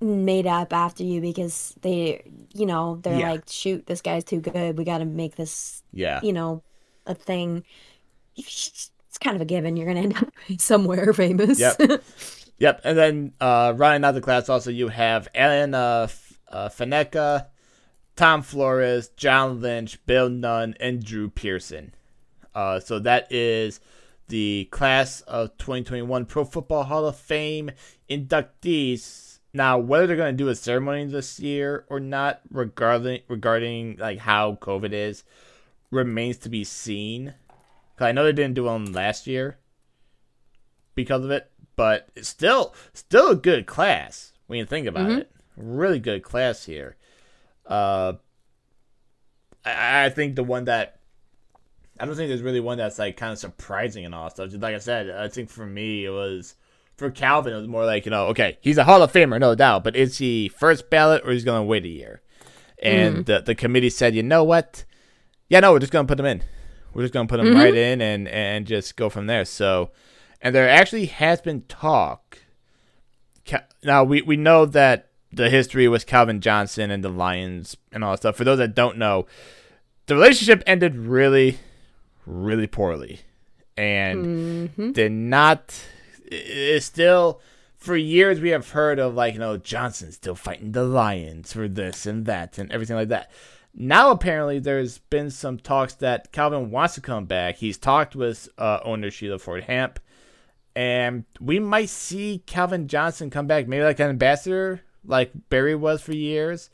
[0.00, 3.30] made up after you because they, you know, they're Yeah.
[3.32, 4.76] like, shoot, this guy's too good.
[4.76, 6.20] We got to make this, Yeah.
[6.22, 6.62] you know,
[7.06, 7.64] a thing.
[8.36, 9.76] It's kind of a given.
[9.76, 11.58] You're gonna end up somewhere famous.
[11.60, 12.02] Yep.
[12.58, 16.38] Yep, and then uh, running out of the class also you have Alan uh, F-
[16.48, 17.46] uh, Faneca,
[18.14, 21.92] Tom Flores, John Lynch, Bill Nunn, and Drew Pearson.
[22.54, 23.80] Uh, so that is
[24.28, 27.70] the class of 2021 Pro Football Hall of Fame
[28.08, 29.38] inductees.
[29.52, 34.18] Now, whether they're going to do a ceremony this year or not, regarding regarding like
[34.18, 35.24] how COVID is,
[35.90, 37.34] remains to be seen.
[37.96, 39.58] Cause I know they didn't do one last year
[40.96, 45.30] because of it, but it's still still a good class when you think about it.
[45.56, 46.96] Really good class here.
[47.66, 48.14] Uh,
[49.64, 50.98] I, I think the one that
[51.98, 54.50] I don't think there's really one that's like kind of surprising and all stuff.
[54.50, 56.54] Just like I said, I think for me it was
[56.96, 59.54] for Calvin it was more like you know okay he's a Hall of Famer no
[59.54, 62.22] doubt, but is he first ballot or he's gonna wait a year?
[62.82, 63.26] And mm.
[63.26, 64.84] the the committee said you know what,
[65.48, 66.42] yeah no we're just gonna put him in.
[66.94, 68.00] We're just gonna put him right mm-hmm.
[68.00, 69.44] in and and just go from there.
[69.44, 69.90] So,
[70.40, 72.38] and there actually has been talk.
[73.82, 78.12] Now we we know that the history was Calvin Johnson and the Lions and all
[78.12, 78.36] that stuff.
[78.36, 79.26] For those that don't know,
[80.06, 81.58] the relationship ended really,
[82.26, 83.20] really poorly,
[83.76, 85.74] and did not.
[86.30, 87.40] i- It's still
[87.76, 91.68] for years we have heard of like you know Johnson still fighting the Lions for
[91.68, 93.30] this and that and everything like that.
[93.76, 97.56] Now apparently there's been some talks that Calvin wants to come back.
[97.56, 99.98] He's talked with uh, owner Sheila Ford Hamp,
[100.76, 106.00] and we might see Calvin Johnson come back, maybe like an ambassador, like Barry was
[106.02, 106.70] for years.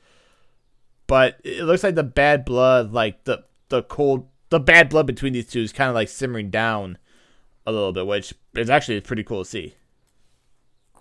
[1.07, 5.33] But it looks like the bad blood, like the the cold, the bad blood between
[5.33, 6.99] these two is kind of like simmering down
[7.67, 9.75] a little bit, which is actually pretty cool to see.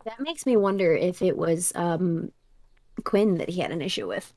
[0.06, 2.32] That makes me wonder if it was um,
[3.04, 4.34] Quinn that he had an issue with.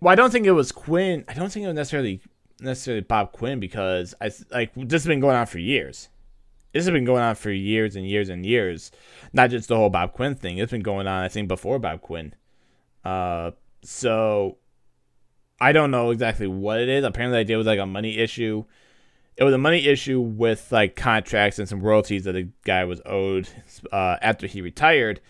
[0.00, 1.24] Well, I don't think it was Quinn.
[1.28, 2.20] I don't think it was necessarily
[2.60, 6.08] necessarily Bob Quinn because I like this has been going on for years.
[6.72, 8.92] This has been going on for years and years and years.
[9.32, 10.58] Not just the whole Bob Quinn thing.
[10.58, 12.34] It's been going on, I think, before Bob Quinn.
[13.04, 13.50] Uh,
[13.82, 14.58] so
[15.60, 17.04] I don't know exactly what it is.
[17.04, 18.64] Apparently, I did was like a money issue.
[19.36, 23.00] It was a money issue with like contracts and some royalties that the guy was
[23.04, 23.48] owed
[23.92, 25.20] uh, after he retired.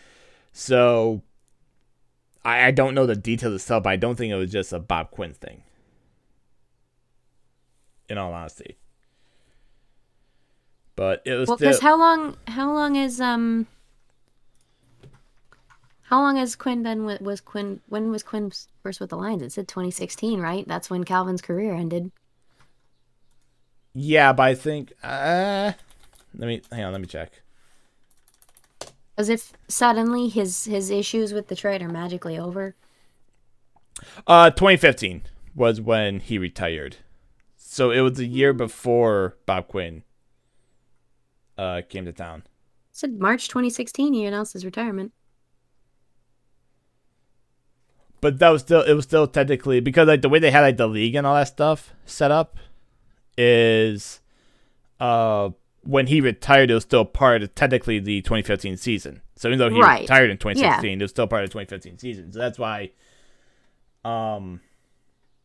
[0.52, 1.22] So
[2.44, 4.78] I, I don't know the details itself, but I don't think it was just a
[4.78, 5.62] Bob Quinn thing.
[8.08, 8.76] In all honesty.
[10.96, 12.36] But it was Well, still because how long?
[12.46, 13.66] How long is um?
[16.10, 17.20] How long has Quinn been with?
[17.20, 17.80] Was Quinn?
[17.88, 18.50] When was Quinn
[18.82, 19.42] first with the Lions?
[19.42, 20.66] It said 2016, right?
[20.66, 22.10] That's when Calvin's career ended.
[23.94, 25.72] Yeah, but I think uh
[26.34, 27.42] let me hang on, let me check.
[29.16, 32.74] As if suddenly his his issues with Detroit are magically over.
[34.26, 35.22] Uh 2015
[35.54, 36.96] was when he retired.
[37.56, 40.02] So it was a year before Bob Quinn
[41.56, 42.42] uh, came to town.
[42.90, 45.12] Said March 2016 he announced his retirement.
[48.20, 50.76] But that was still it was still technically because like the way they had like
[50.76, 52.56] the league and all that stuff set up
[53.38, 54.20] is
[54.98, 55.50] uh
[55.82, 59.22] when he retired it was still part of technically the 2015 season.
[59.36, 60.02] So even though he Right.
[60.02, 62.32] retired in 2016, it was still part of the 2015 season.
[62.32, 62.90] So that's why
[64.04, 64.60] um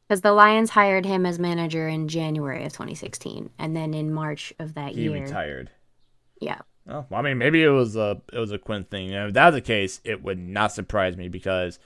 [0.08, 4.54] Because the Lions hired him as manager in January of 2016, and then in March
[4.60, 5.72] of that he year, he retired.
[6.42, 9.14] yeah, Oh, well, I mean, maybe it was a it was a Quinn thing.
[9.14, 11.80] And if that was the case, it would not surprise me because,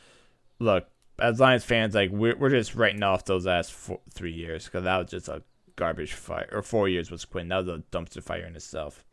[0.59, 0.87] look,
[1.19, 4.83] as Lions fans, like we're we're just writing off those last four, three years because
[4.83, 5.43] that was just a
[5.75, 6.49] garbage fire.
[6.51, 7.47] Or four years was Quinn.
[7.49, 9.03] That was a dumpster fire in itself.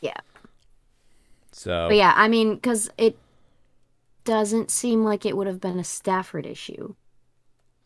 [0.00, 0.20] yeah.
[1.52, 3.16] So But yeah, I mean, because it
[4.24, 6.94] doesn't seem like it would have been a Stafford issue,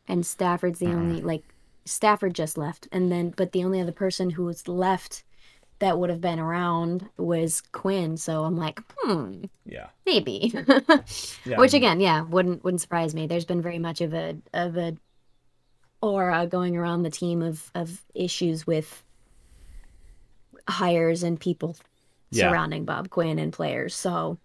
[0.07, 1.43] and Stafford's the only like
[1.85, 5.25] Stafford just left, and then but the only other person who was left
[5.81, 8.17] that would have been around was Quinn.
[8.17, 10.53] So I'm like, hmm, yeah, maybe.
[11.45, 11.57] yeah.
[11.59, 13.27] Which again, yeah, wouldn't wouldn't surprise me.
[13.27, 14.97] There's been very much of a of a
[16.01, 19.05] aura going around the team of of issues with
[20.69, 21.77] hires and people
[22.31, 22.49] Yeah.
[22.51, 23.95] surrounding Bob Quinn and players.
[23.95, 24.39] So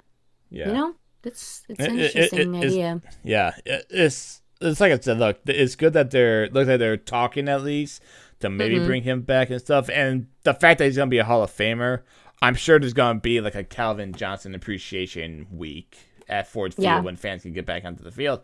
[0.50, 3.02] yeah, you know, it's it's It- an it- it- interesting it's- idea.
[3.24, 3.52] yeah.
[3.65, 5.19] It's it's like I said.
[5.19, 8.02] Look, it's good that they're look like they're talking at least
[8.43, 8.86] to maybe Mhm.
[8.86, 9.89] bring him back and stuff.
[9.89, 12.01] And the fact that he's gonna be a Hall of Famer,
[12.41, 15.97] I'm sure there's gonna be like a Calvin Johnson appreciation week
[16.29, 16.99] at Ford Field Yeah.
[17.01, 18.41] when fans can get back onto the field.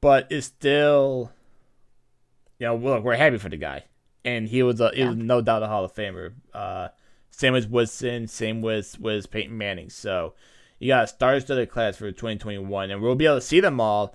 [0.00, 1.30] But it's still,
[2.58, 3.84] you know, look, we're happy for the guy,
[4.24, 6.32] and he was a, he was no doubt a Hall of Famer.
[6.54, 6.88] Uh,
[7.30, 9.90] same with Woodson, same with with Peyton Manning.
[9.90, 10.34] So
[10.78, 14.14] you got a star-studded class for 2021, and we'll be able to see them all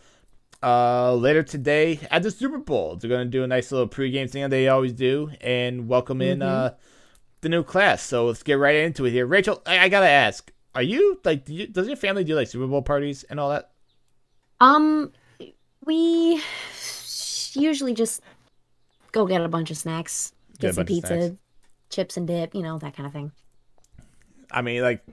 [0.65, 2.95] uh, later today at the Super Bowl.
[2.95, 6.41] They're gonna do a nice little pregame thing that they always do, and welcome in
[6.41, 6.73] uh,
[7.41, 8.01] the new class.
[8.01, 9.28] So let's get right into it here.
[9.28, 12.47] Rachel, I, I gotta ask, are you like, do you, does your family do like
[12.47, 13.69] Super Bowl parties and all that?
[14.60, 15.13] Um,
[15.86, 16.41] we
[17.54, 18.21] usually just
[19.12, 21.38] go get a bunch of snacks, Get get some pizza,
[21.91, 23.32] chips and dip, you know that kind of thing.
[24.51, 25.06] I mean, like,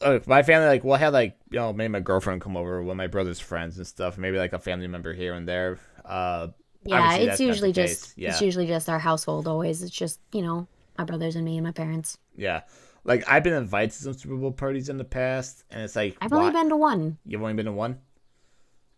[0.00, 2.96] uh, my family, like, we'll have, like, you know, maybe my girlfriend come over, with
[2.96, 5.78] my brother's friends and stuff, maybe, like, a family member here and there.
[6.04, 6.48] Uh,
[6.84, 8.30] Yeah, it's that's not the usually just Yeah.
[8.30, 9.48] it's usually just our household.
[9.48, 10.66] Always, it's just you know
[10.98, 12.18] my brothers and me and my parents.
[12.36, 12.62] yeah.
[13.06, 16.16] Like, I've been invited to some Super Bowl parties in the past, and it's like,
[16.22, 17.18] I've only been to one.
[17.26, 17.98] You've only been to one?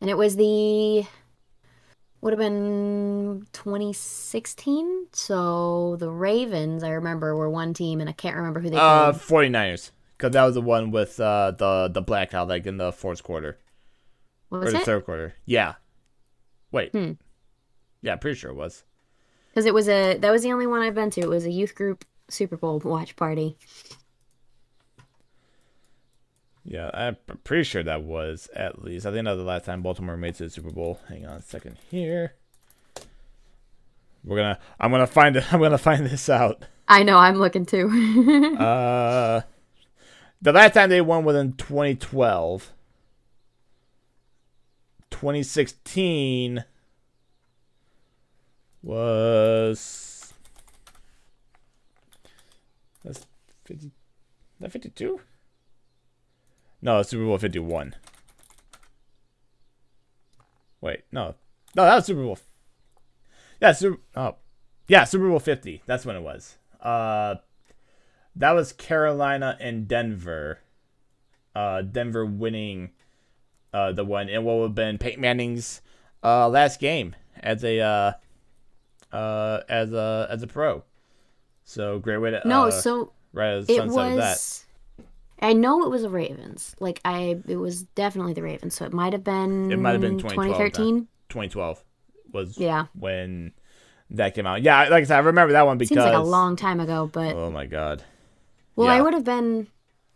[0.01, 1.05] And it was the
[2.21, 5.07] would have been 2016.
[5.13, 9.13] So the Ravens, I remember, were one team, and I can't remember who they Uh,
[9.13, 9.23] played.
[9.53, 9.91] 49ers.
[10.17, 13.59] Because that was the one with uh, the, the blackout, like, in the fourth quarter.
[14.49, 14.85] What or was the it?
[14.85, 15.35] third quarter.
[15.45, 15.75] Yeah.
[16.73, 16.93] Wait.
[16.93, 17.13] Hmm.
[18.03, 18.85] Yeah, pretty sure it was.
[19.51, 21.21] Because it was a that was the only one I've been to.
[21.23, 23.57] It was a youth group Super Bowl watch party.
[26.65, 29.07] Yeah, I'm pretty sure that was at least.
[29.07, 31.01] I think that was the last time Baltimore made it to the Super Bowl.
[31.09, 32.35] Hang on a second here.
[34.25, 34.59] We're gonna.
[34.81, 35.45] I'm gonna find it.
[35.53, 36.65] I'm gonna find this out.
[36.89, 37.17] I know.
[37.17, 38.57] I'm looking too.
[38.59, 39.43] Uh,
[40.47, 42.71] the last time they won was in 2012.
[45.11, 46.65] 2016
[48.81, 50.33] was
[53.03, 53.27] that's
[53.65, 53.91] 50
[54.61, 55.21] that 52
[56.83, 57.97] no super bowl 51
[60.81, 61.35] wait no
[61.75, 62.39] no that was super bowl
[63.61, 64.37] yeah super oh
[64.87, 66.57] yeah super bowl 50 that's when it was.
[66.81, 67.37] Uh
[68.37, 70.61] that was Carolina and Denver.
[71.55, 72.91] Uh, Denver winning
[73.73, 75.81] uh, the one in what would have been Peyton Manning's
[76.23, 78.13] uh, last game as a uh,
[79.15, 80.85] uh, as a as a pro.
[81.65, 84.33] So great way to no, uh, so right as the it sunset of that.
[84.33, 84.63] was.
[85.39, 86.75] I know it was the Ravens.
[86.81, 88.75] Like I, it was definitely the Ravens.
[88.75, 89.71] So it might have been.
[89.71, 91.09] It might have been 2013.
[91.29, 91.85] 2012
[92.33, 93.53] was Yeah, when
[94.11, 94.63] that came out.
[94.63, 97.11] Yeah, like I said, I remember that one because seems like a long time ago,
[97.13, 98.03] but Oh my god.
[98.77, 99.67] Well, I would have been.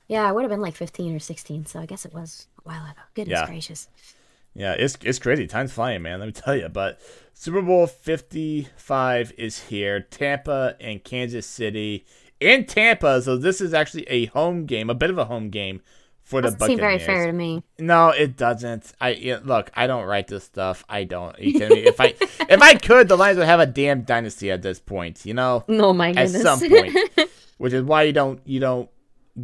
[0.09, 1.67] Yeah, I would have been like 15 or 16.
[1.67, 3.01] So I guess it was a while ago.
[3.15, 3.47] Goodness Yeah.
[3.47, 3.89] gracious.
[4.55, 5.47] Yeah, it's it's crazy.
[5.47, 6.19] Time's flying, man.
[6.19, 6.69] Let me tell you.
[6.69, 7.01] But
[7.35, 10.01] Super Bowl Fifty Five is here.
[10.01, 12.05] Tampa and Kansas City
[12.41, 13.23] in Tampa.
[13.23, 15.81] So this is actually a home game, a bit of a home game
[16.25, 16.59] for the Buccaneers.
[16.59, 17.63] Doesn't seem very fair to me.
[17.79, 18.93] No, it doesn't.
[19.01, 19.71] I yeah, look.
[19.75, 20.85] I don't write this stuff.
[20.89, 21.39] I don't.
[21.39, 21.87] You kidding me?
[21.87, 22.07] if I
[22.49, 25.25] if I could, the Lions would have a damn dynasty at this point.
[25.25, 26.43] You know, Oh my at goodness.
[26.43, 26.97] some point,
[27.61, 28.89] which is why you don't you don't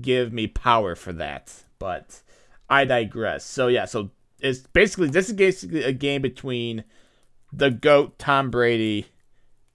[0.01, 1.53] give me power for that.
[1.79, 2.23] But
[2.67, 3.45] I digress.
[3.45, 4.11] So yeah, so
[4.41, 6.85] it's basically this is basically a game between
[7.53, 9.05] the goat Tom Brady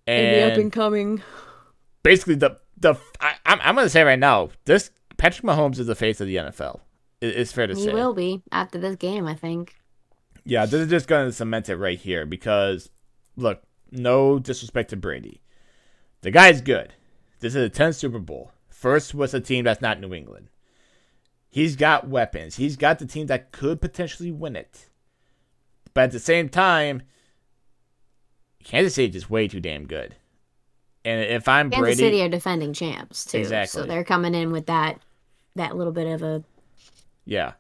[0.07, 1.21] and the up and coming.
[2.01, 5.93] Basically, the the I, I'm I'm gonna say right now, this Patrick Mahomes is the
[5.93, 6.79] face of the NFL.
[7.21, 7.89] It, it's fair to he say.
[7.89, 9.75] He will be after this game, I think.
[10.45, 12.89] Yeah, this is just gonna cement it right here because,
[13.35, 13.61] look,
[13.91, 15.43] no disrespect to Brady,
[16.21, 16.95] the guy's good.
[17.41, 18.51] This is a 10th Super Bowl.
[18.69, 20.47] First was a team that's not New England.
[21.49, 22.55] He's got weapons.
[22.55, 24.87] He's got the team that could potentially win it.
[25.93, 27.01] But at the same time,
[28.63, 30.15] Kansas City is way too damn good.
[31.03, 33.81] And if I'm Kansas Brady, City are defending champs too, Exactly.
[33.81, 35.01] so they're coming in with that
[35.55, 36.43] that little bit of a
[37.25, 37.53] yeah,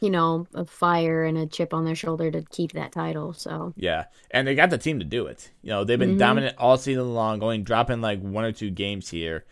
[0.00, 3.32] you know a fire and a chip on their shoulder to keep that title.
[3.32, 5.50] So yeah, and they got the team to do it.
[5.62, 6.18] You know, they've been Mhm.
[6.18, 9.44] dominant all season long, going dropping like one or two games here.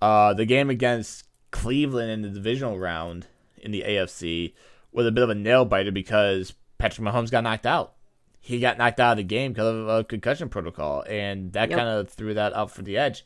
[0.00, 3.26] Uh, the game against Cleveland in the divisional round
[3.60, 4.54] in the AFC
[4.92, 7.94] was a bit of a nail biter because Patrick Mahomes got knocked out.
[8.40, 11.78] He got knocked out of the game because of a concussion protocol, and that Yep.
[11.78, 13.24] kind of threw that up for the edge.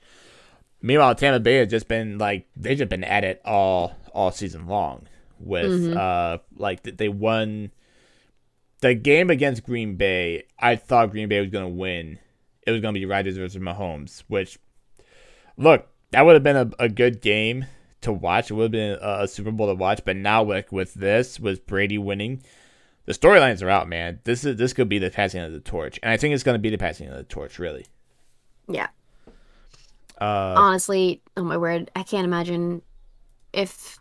[0.82, 4.66] Meanwhile, Tampa Bay has just been like they've just been at it all all season
[4.66, 5.06] long.
[5.44, 5.96] With Mhm.
[5.96, 7.70] uh, like they won
[8.80, 10.44] the game against Green Bay.
[10.58, 12.18] I thought Green Bay was going to win.
[12.66, 14.58] It was going to be Rodgers versus Mahomes, which
[15.56, 17.66] look that would have been a, a good game
[18.00, 18.50] to watch.
[18.50, 20.00] It would have been a, a Super Bowl to watch.
[20.04, 22.42] But now with with this, with Brady winning,
[23.06, 24.20] the storylines are out, man.
[24.24, 26.54] This is this could be the passing of the torch, and I think it's going
[26.56, 27.86] to be the passing of the torch, really.
[28.68, 28.88] yeah,
[30.20, 32.80] Uh, honestly, oh my word, I can't imagine
[33.52, 33.98] if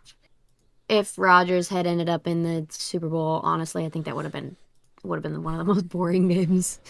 [0.88, 3.40] if Rodgers had ended up in the Super Bowl.
[3.42, 4.56] Honestly, I think that would have been
[5.02, 6.80] would have been one of the most boring games.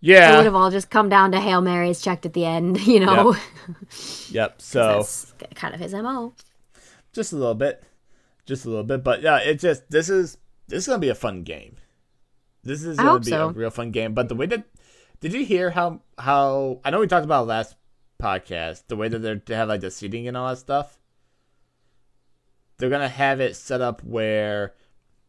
[0.00, 2.80] Yeah, It would have all just come down to hail marys checked at the end.
[2.86, 3.36] You know,
[4.28, 4.56] yep.
[4.60, 6.34] So that's kind of his mo.
[7.12, 7.82] just a little bit,
[8.44, 10.38] just a little bit, but yeah, it just this is
[10.68, 11.76] this is gonna be a fun game.
[12.62, 13.48] This is gonna be so.
[13.48, 14.14] a real fun game.
[14.14, 14.64] But the way that
[15.20, 17.76] did you hear how how I know we talked about last
[18.20, 20.98] podcast the way that they're to have like the seating and all that stuff.
[22.78, 24.74] They're gonna have it set up where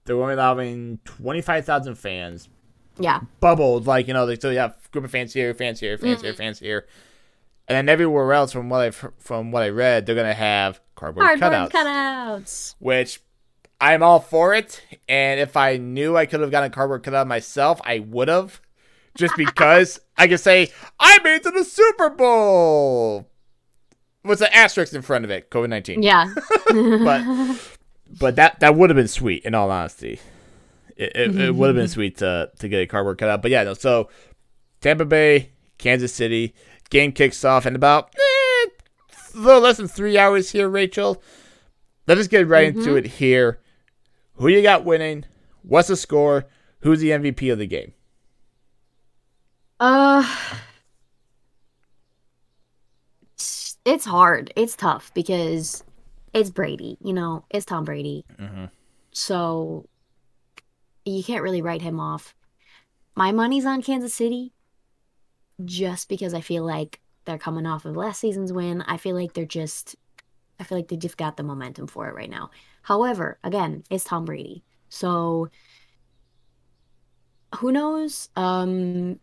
[0.05, 2.49] they're only allowing twenty five thousand fans
[2.99, 6.17] Yeah, bubbled, like you know, they still have group of fans here, fans here, fans
[6.17, 6.25] Mm-hmm.
[6.25, 6.87] here, fans here,
[7.67, 11.25] and then everywhere else, from what I've from what I read, they're gonna have cardboard,
[11.39, 12.75] cardboard cutouts, cutouts.
[12.79, 13.21] which
[13.79, 14.81] I'm all for it.
[15.07, 18.59] And if I knew I could have gotten a cardboard cutout myself, I would have,
[19.15, 23.29] just because I could say I made it to the Super Bowl.
[24.27, 25.49] What's an asterisk in front of it?
[25.49, 26.03] COVID nineteen.
[26.03, 26.33] Yeah,
[26.69, 27.57] But
[28.19, 29.43] but that that would have been sweet.
[29.43, 30.19] In all honesty,
[30.95, 33.41] it, it, it would have been sweet to to get a cardboard cutout.
[33.41, 33.73] But yeah, no.
[33.73, 34.09] So
[34.81, 36.53] Tampa Bay, Kansas City,
[36.89, 38.69] game kicks off in about eh,
[39.35, 40.69] a little less than three hours here.
[40.69, 41.21] Rachel,
[42.07, 43.59] let us get right into it here.
[44.35, 45.25] Who you got winning?
[45.63, 46.45] What's the score?
[46.81, 47.93] Who's the MVP of the game?
[49.79, 50.23] Uh,
[53.87, 54.51] it's- hard.
[54.55, 55.83] It's tough because
[56.33, 56.97] it's Brady.
[57.01, 58.25] You know, it's Tom Brady.
[58.37, 58.69] Mhm.
[59.11, 59.87] So
[61.05, 62.35] you can't really write him off.
[63.15, 64.53] My money's on Kansas City,
[65.65, 68.81] just because I feel like they're coming off of last season's win.
[68.83, 69.95] I feel like they're just,
[70.59, 72.51] I feel like they just got the momentum for it right now.
[72.83, 75.49] However, again, it's Tom Brady, so
[77.55, 78.29] who knows?
[78.35, 79.19] Um,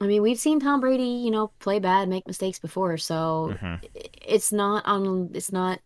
[0.00, 3.82] I mean, we've seen Tom Brady, you know, play bad, make mistakes before, so Mhm.
[4.22, 5.80] it's not on it's not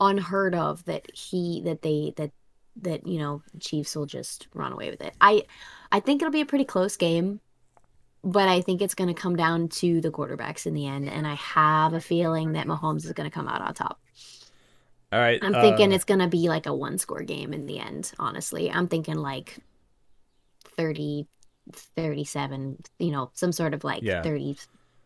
[0.00, 2.32] unheard of that he that they that
[2.74, 5.14] that you know Chiefs will just run away with it.
[5.20, 5.44] I
[5.92, 7.40] I think it'll be a pretty close game,
[8.24, 11.26] but I think it's going to come down to the quarterbacks in the end, and
[11.26, 14.00] I have a feeling that Mahomes is going to come out on top.
[15.12, 15.38] All right.
[15.42, 18.10] I'm thinking uh, it's going to be like a one score game in the end,
[18.18, 18.70] honestly.
[18.70, 19.58] I'm thinking like
[20.76, 21.26] 30
[21.70, 24.22] 37, you know, some sort of like Yeah.
[24.22, 24.56] 30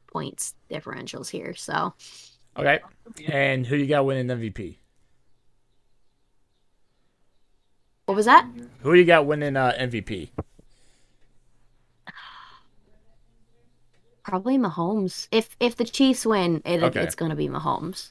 [0.06, 1.54] points differentials here.
[1.54, 1.92] So,
[2.56, 2.80] okay.
[3.28, 4.76] And who you got winning MVP?
[8.06, 8.46] what was that?
[8.82, 10.30] Who you got winning uh, MVP?
[14.22, 15.28] Probably Mahomes.
[15.30, 17.00] If if the Chiefs win, it, Okay.
[17.02, 18.10] it's going to be Mahomes.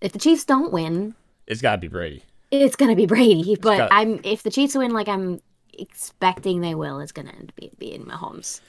[0.00, 1.14] If the Chiefs don't win,
[1.46, 2.22] It's got to be Brady.
[2.50, 3.56] it's going to be Brady.
[3.60, 5.40] But got- I'm if the Chiefs win, like I'm
[5.78, 8.60] expecting they will, is going to end up being Mahomes.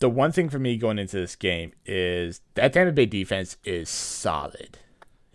[0.00, 3.88] the one thing for me going into this game is that Tampa Bay defense is
[3.88, 4.78] solid.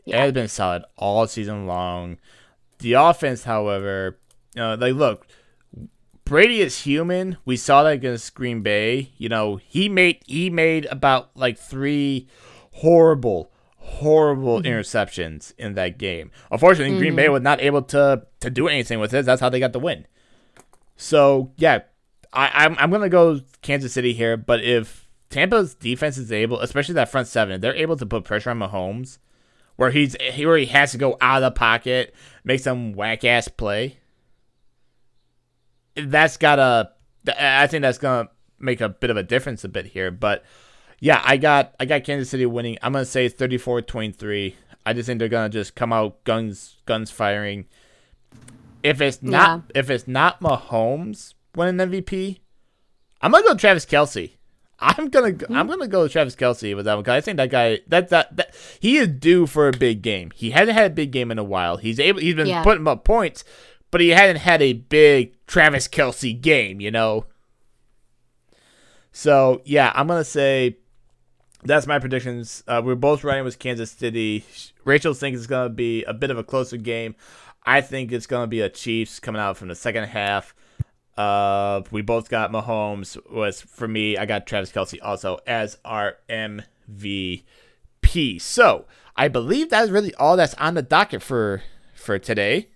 [0.06, 2.18] It has been solid all season long.
[2.80, 4.20] The offense, however,
[4.56, 5.28] you know, like look,
[6.26, 7.38] Brady is human.
[7.46, 9.12] We saw that against Green Bay.
[9.18, 12.28] You know, he made he made about like three
[12.74, 14.68] horrible, horrible mm-hmm.
[14.68, 16.32] interceptions in that game.
[16.52, 17.34] Unfortunately, Green Bay mm-hmm.
[17.34, 19.26] was not able to to do anything with it.
[19.26, 20.08] That's how they got the win.
[20.96, 21.80] So yeah,
[22.34, 26.96] I, I'm I'm gonna go Kansas City here, but if Tampa's defense is able, especially
[26.96, 29.18] that front seven, they're able to put pressure on Mahomes,
[29.76, 33.24] where he's he where he has to go out of the pocket, make some whack
[33.24, 33.98] ass play.
[35.96, 36.92] That's gotta.
[37.40, 38.30] I think that's gonna
[38.60, 40.44] make a bit of a difference a bit here, but
[41.00, 42.78] yeah, I got I got Kansas City winning.
[42.82, 44.56] I'm gonna say 34-23.
[44.86, 47.66] I just think they're gonna just come out guns guns firing.
[48.86, 49.80] If it's not yeah.
[49.80, 52.38] if it's not Mahomes winning MVP,
[53.20, 54.34] I'm gonna go Travis Kelce.
[54.78, 57.38] I'm gonna go, I'm gonna go with Travis Kelce with that one because I think
[57.38, 60.32] that guy that, that that he is due for a big game.
[60.36, 61.78] He hasn't had a big game in a while.
[61.78, 62.62] He's able he's been yeah.
[62.62, 63.44] putting up points,
[63.90, 66.80] but he hadn't had a big Travis Kelce game.
[66.80, 67.26] You know.
[69.12, 70.78] So yeah, I'm gonna say
[71.64, 72.64] that's my predictions.
[72.68, 74.46] Uh, we're both running with Kansas City.
[74.84, 77.16] Rachel thinks it's going to be a bit of a closer game.
[77.66, 80.54] I think it's going to be a Chiefs coming out from the second half.
[81.18, 83.18] Uh, we both got Mahomes.
[83.32, 87.44] Was for me, I got Travis Kelce also as our MVP.
[88.42, 88.86] So
[89.16, 91.64] I believe that's really all that's on the docket for
[91.94, 92.70] for today.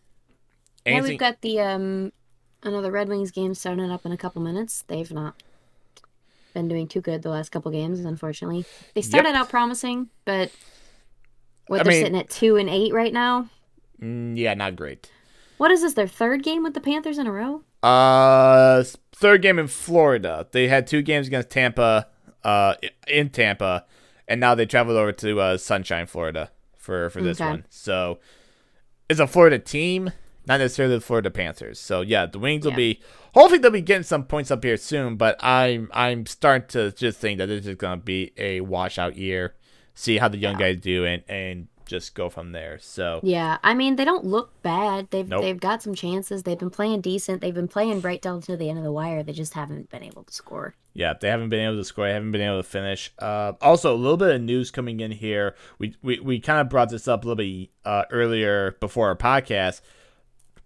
[0.86, 2.14] Anything- yeah, we've got the um
[2.64, 4.84] another Red Wings game starting up in a couple minutes.
[4.88, 5.44] They've not
[6.54, 8.66] been doing too good the last couple games, unfortunately.
[8.96, 9.38] They started yep.
[9.38, 10.50] out promising, but
[11.68, 13.50] what I they're mean, sitting at two and eight right now.
[14.02, 15.12] Mm, yeah, not great.
[15.58, 15.94] What is this?
[15.94, 17.64] Their third game with the Panthers in a row?
[17.84, 18.84] Uh,
[19.14, 20.48] third game in Florida.
[20.52, 22.08] They had two games against Tampa,
[22.44, 22.76] uh,
[23.08, 23.86] in Tampa,
[24.28, 27.50] and now they traveled over to uh, Sunshine, Florida for for this okay.
[27.50, 27.66] one.
[27.70, 28.20] So
[29.10, 30.12] it's a Florida team
[30.50, 31.80] not necessarily the Florida Panthers.
[31.80, 32.72] So yeah, the Wings yeah.
[32.72, 33.00] will be
[33.36, 35.16] hopefully they'll be getting some points up here soon.
[35.16, 39.54] But I'm I'm starting to just think that this is gonna be a washout year.
[39.94, 40.74] See how the young yeah.
[40.74, 42.80] guys do and and just go from there.
[42.80, 45.08] So yeah, I mean they don't look bad.
[45.12, 45.42] They've nope.
[45.42, 46.44] they've got some chances.
[46.44, 47.42] They've been playing decent.
[47.42, 49.24] They've been playing right down to the end of the wire.
[49.24, 50.76] They just haven't been able to score.
[50.94, 52.08] Yeah, they haven't been able to score.
[52.08, 53.12] They haven't been able to finish.
[53.20, 55.56] Uh, also, a little bit of news coming in here.
[55.80, 59.16] We we, we kind of brought this up a little bit uh, earlier before our
[59.16, 59.82] podcast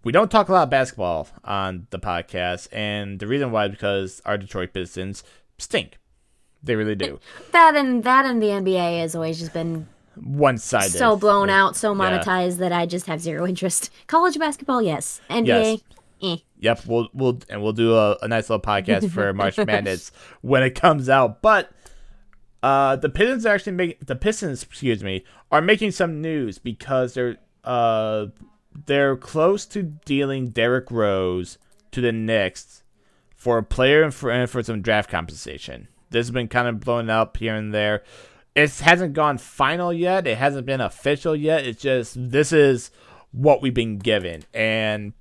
[0.04, 3.70] we don't talk a lot of basketball on the podcast, and the reason why is
[3.70, 5.24] because our Detroit Pistons
[5.58, 5.98] stink.
[6.62, 7.18] They really do.
[7.52, 11.76] That and that and the NBA has always just been one sided, so blown out,
[11.76, 12.68] so monetized yeah.
[12.68, 13.90] that I just have zero interest.
[14.06, 15.20] College basketball, yes.
[15.30, 15.80] NBA, yes.
[16.22, 16.36] Eh.
[16.60, 20.10] Yep, we'll we'll and we'll do a, a nice little podcast for March Madness
[20.40, 21.42] when it comes out.
[21.42, 21.70] But
[22.62, 27.14] uh, the Pistons are actually making the Pistons, excuse me, are making some news because
[27.14, 28.26] they're uh
[28.86, 31.58] they're close to dealing Derrick Rose
[31.92, 32.82] to the Knicks
[33.36, 35.88] for a player and for, and for some draft compensation.
[36.10, 38.02] This has been kind of blown up here and there.
[38.54, 40.26] It hasn't gone final yet.
[40.26, 41.66] It hasn't been official yet.
[41.66, 42.90] It's just this is
[43.32, 44.44] what we've been given.
[44.54, 45.12] And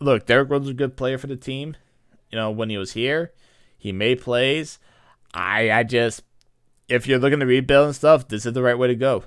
[0.00, 1.76] look, Derrick Rose was a good player for the team.
[2.30, 3.32] You know, when he was here,
[3.76, 4.78] he made plays.
[5.34, 6.22] I I just
[6.88, 9.24] if you're looking to rebuild and stuff, this is the right way to go.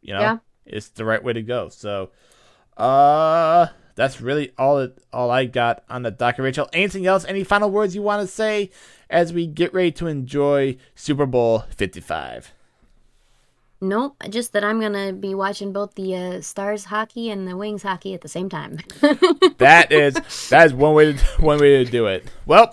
[0.00, 0.38] You know, yeah.
[0.64, 1.68] it's the right way to go.
[1.70, 2.10] So
[2.76, 6.68] uh, that's really all it, all I got on the docket, Rachel.
[6.72, 7.24] Anything else?
[7.24, 8.70] Any final words you want to say
[9.10, 12.52] as we get ready to enjoy Super Bowl Fifty Five?
[13.80, 17.82] Nope, just that I'm gonna be watching both the uh, Stars hockey and the Wings
[17.82, 18.78] hockey at the same time.
[19.58, 20.14] that is
[20.48, 22.28] that is one way to one way to do it.
[22.44, 22.70] Well,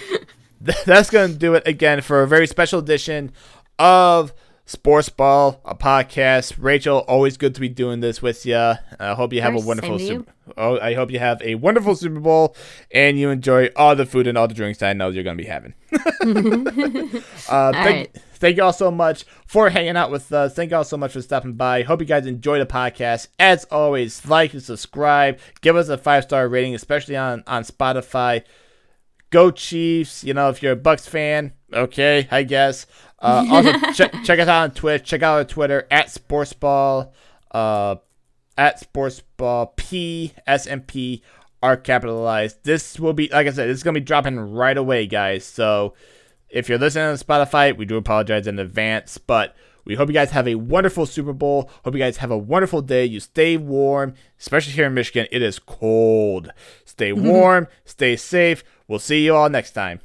[0.60, 3.30] that's gonna do it again for a very special edition
[3.78, 4.32] of
[4.64, 6.54] Sports Ball, a podcast.
[6.58, 8.56] Rachel, always good to be doing this with you.
[8.56, 10.32] I hope you have a wonderful Super.
[10.56, 12.56] Oh, I hope you have a wonderful Super Bowl
[12.90, 15.36] and you enjoy all the food and all the drinks that I know you're going
[15.36, 15.74] to be having.
[17.48, 18.16] uh, thank, right.
[18.42, 20.54] Thank you all so much for hanging out with us.
[20.54, 21.82] Thank you all so much for stopping by.
[21.82, 23.28] Hope you guys enjoy the podcast.
[23.38, 25.38] As always, like and subscribe.
[25.60, 28.42] Give us a five star rating, especially on on Spotify.
[29.30, 30.24] Go Chiefs!
[30.24, 32.86] You know, if you're a Bucks fan, okay, I guess.
[33.20, 35.04] Uh, also, check, check us out on Twitch.
[35.04, 37.12] Check out our Twitter at Sportsball,
[37.52, 37.96] uh,
[38.58, 41.22] at Sportsball P S M P
[41.62, 42.64] are capitalized.
[42.64, 45.44] This will be, like I said, this is gonna be dropping right away, guys.
[45.44, 45.94] So
[46.52, 50.30] if you're listening on Spotify, we do apologize in advance, but we hope you guys
[50.30, 51.70] have a wonderful Super Bowl.
[51.84, 53.04] Hope you guys have a wonderful day.
[53.04, 55.26] You stay warm, especially here in Michigan.
[55.32, 56.52] It is cold.
[56.84, 58.62] Stay warm, stay safe.
[58.86, 60.00] We'll see you all next time.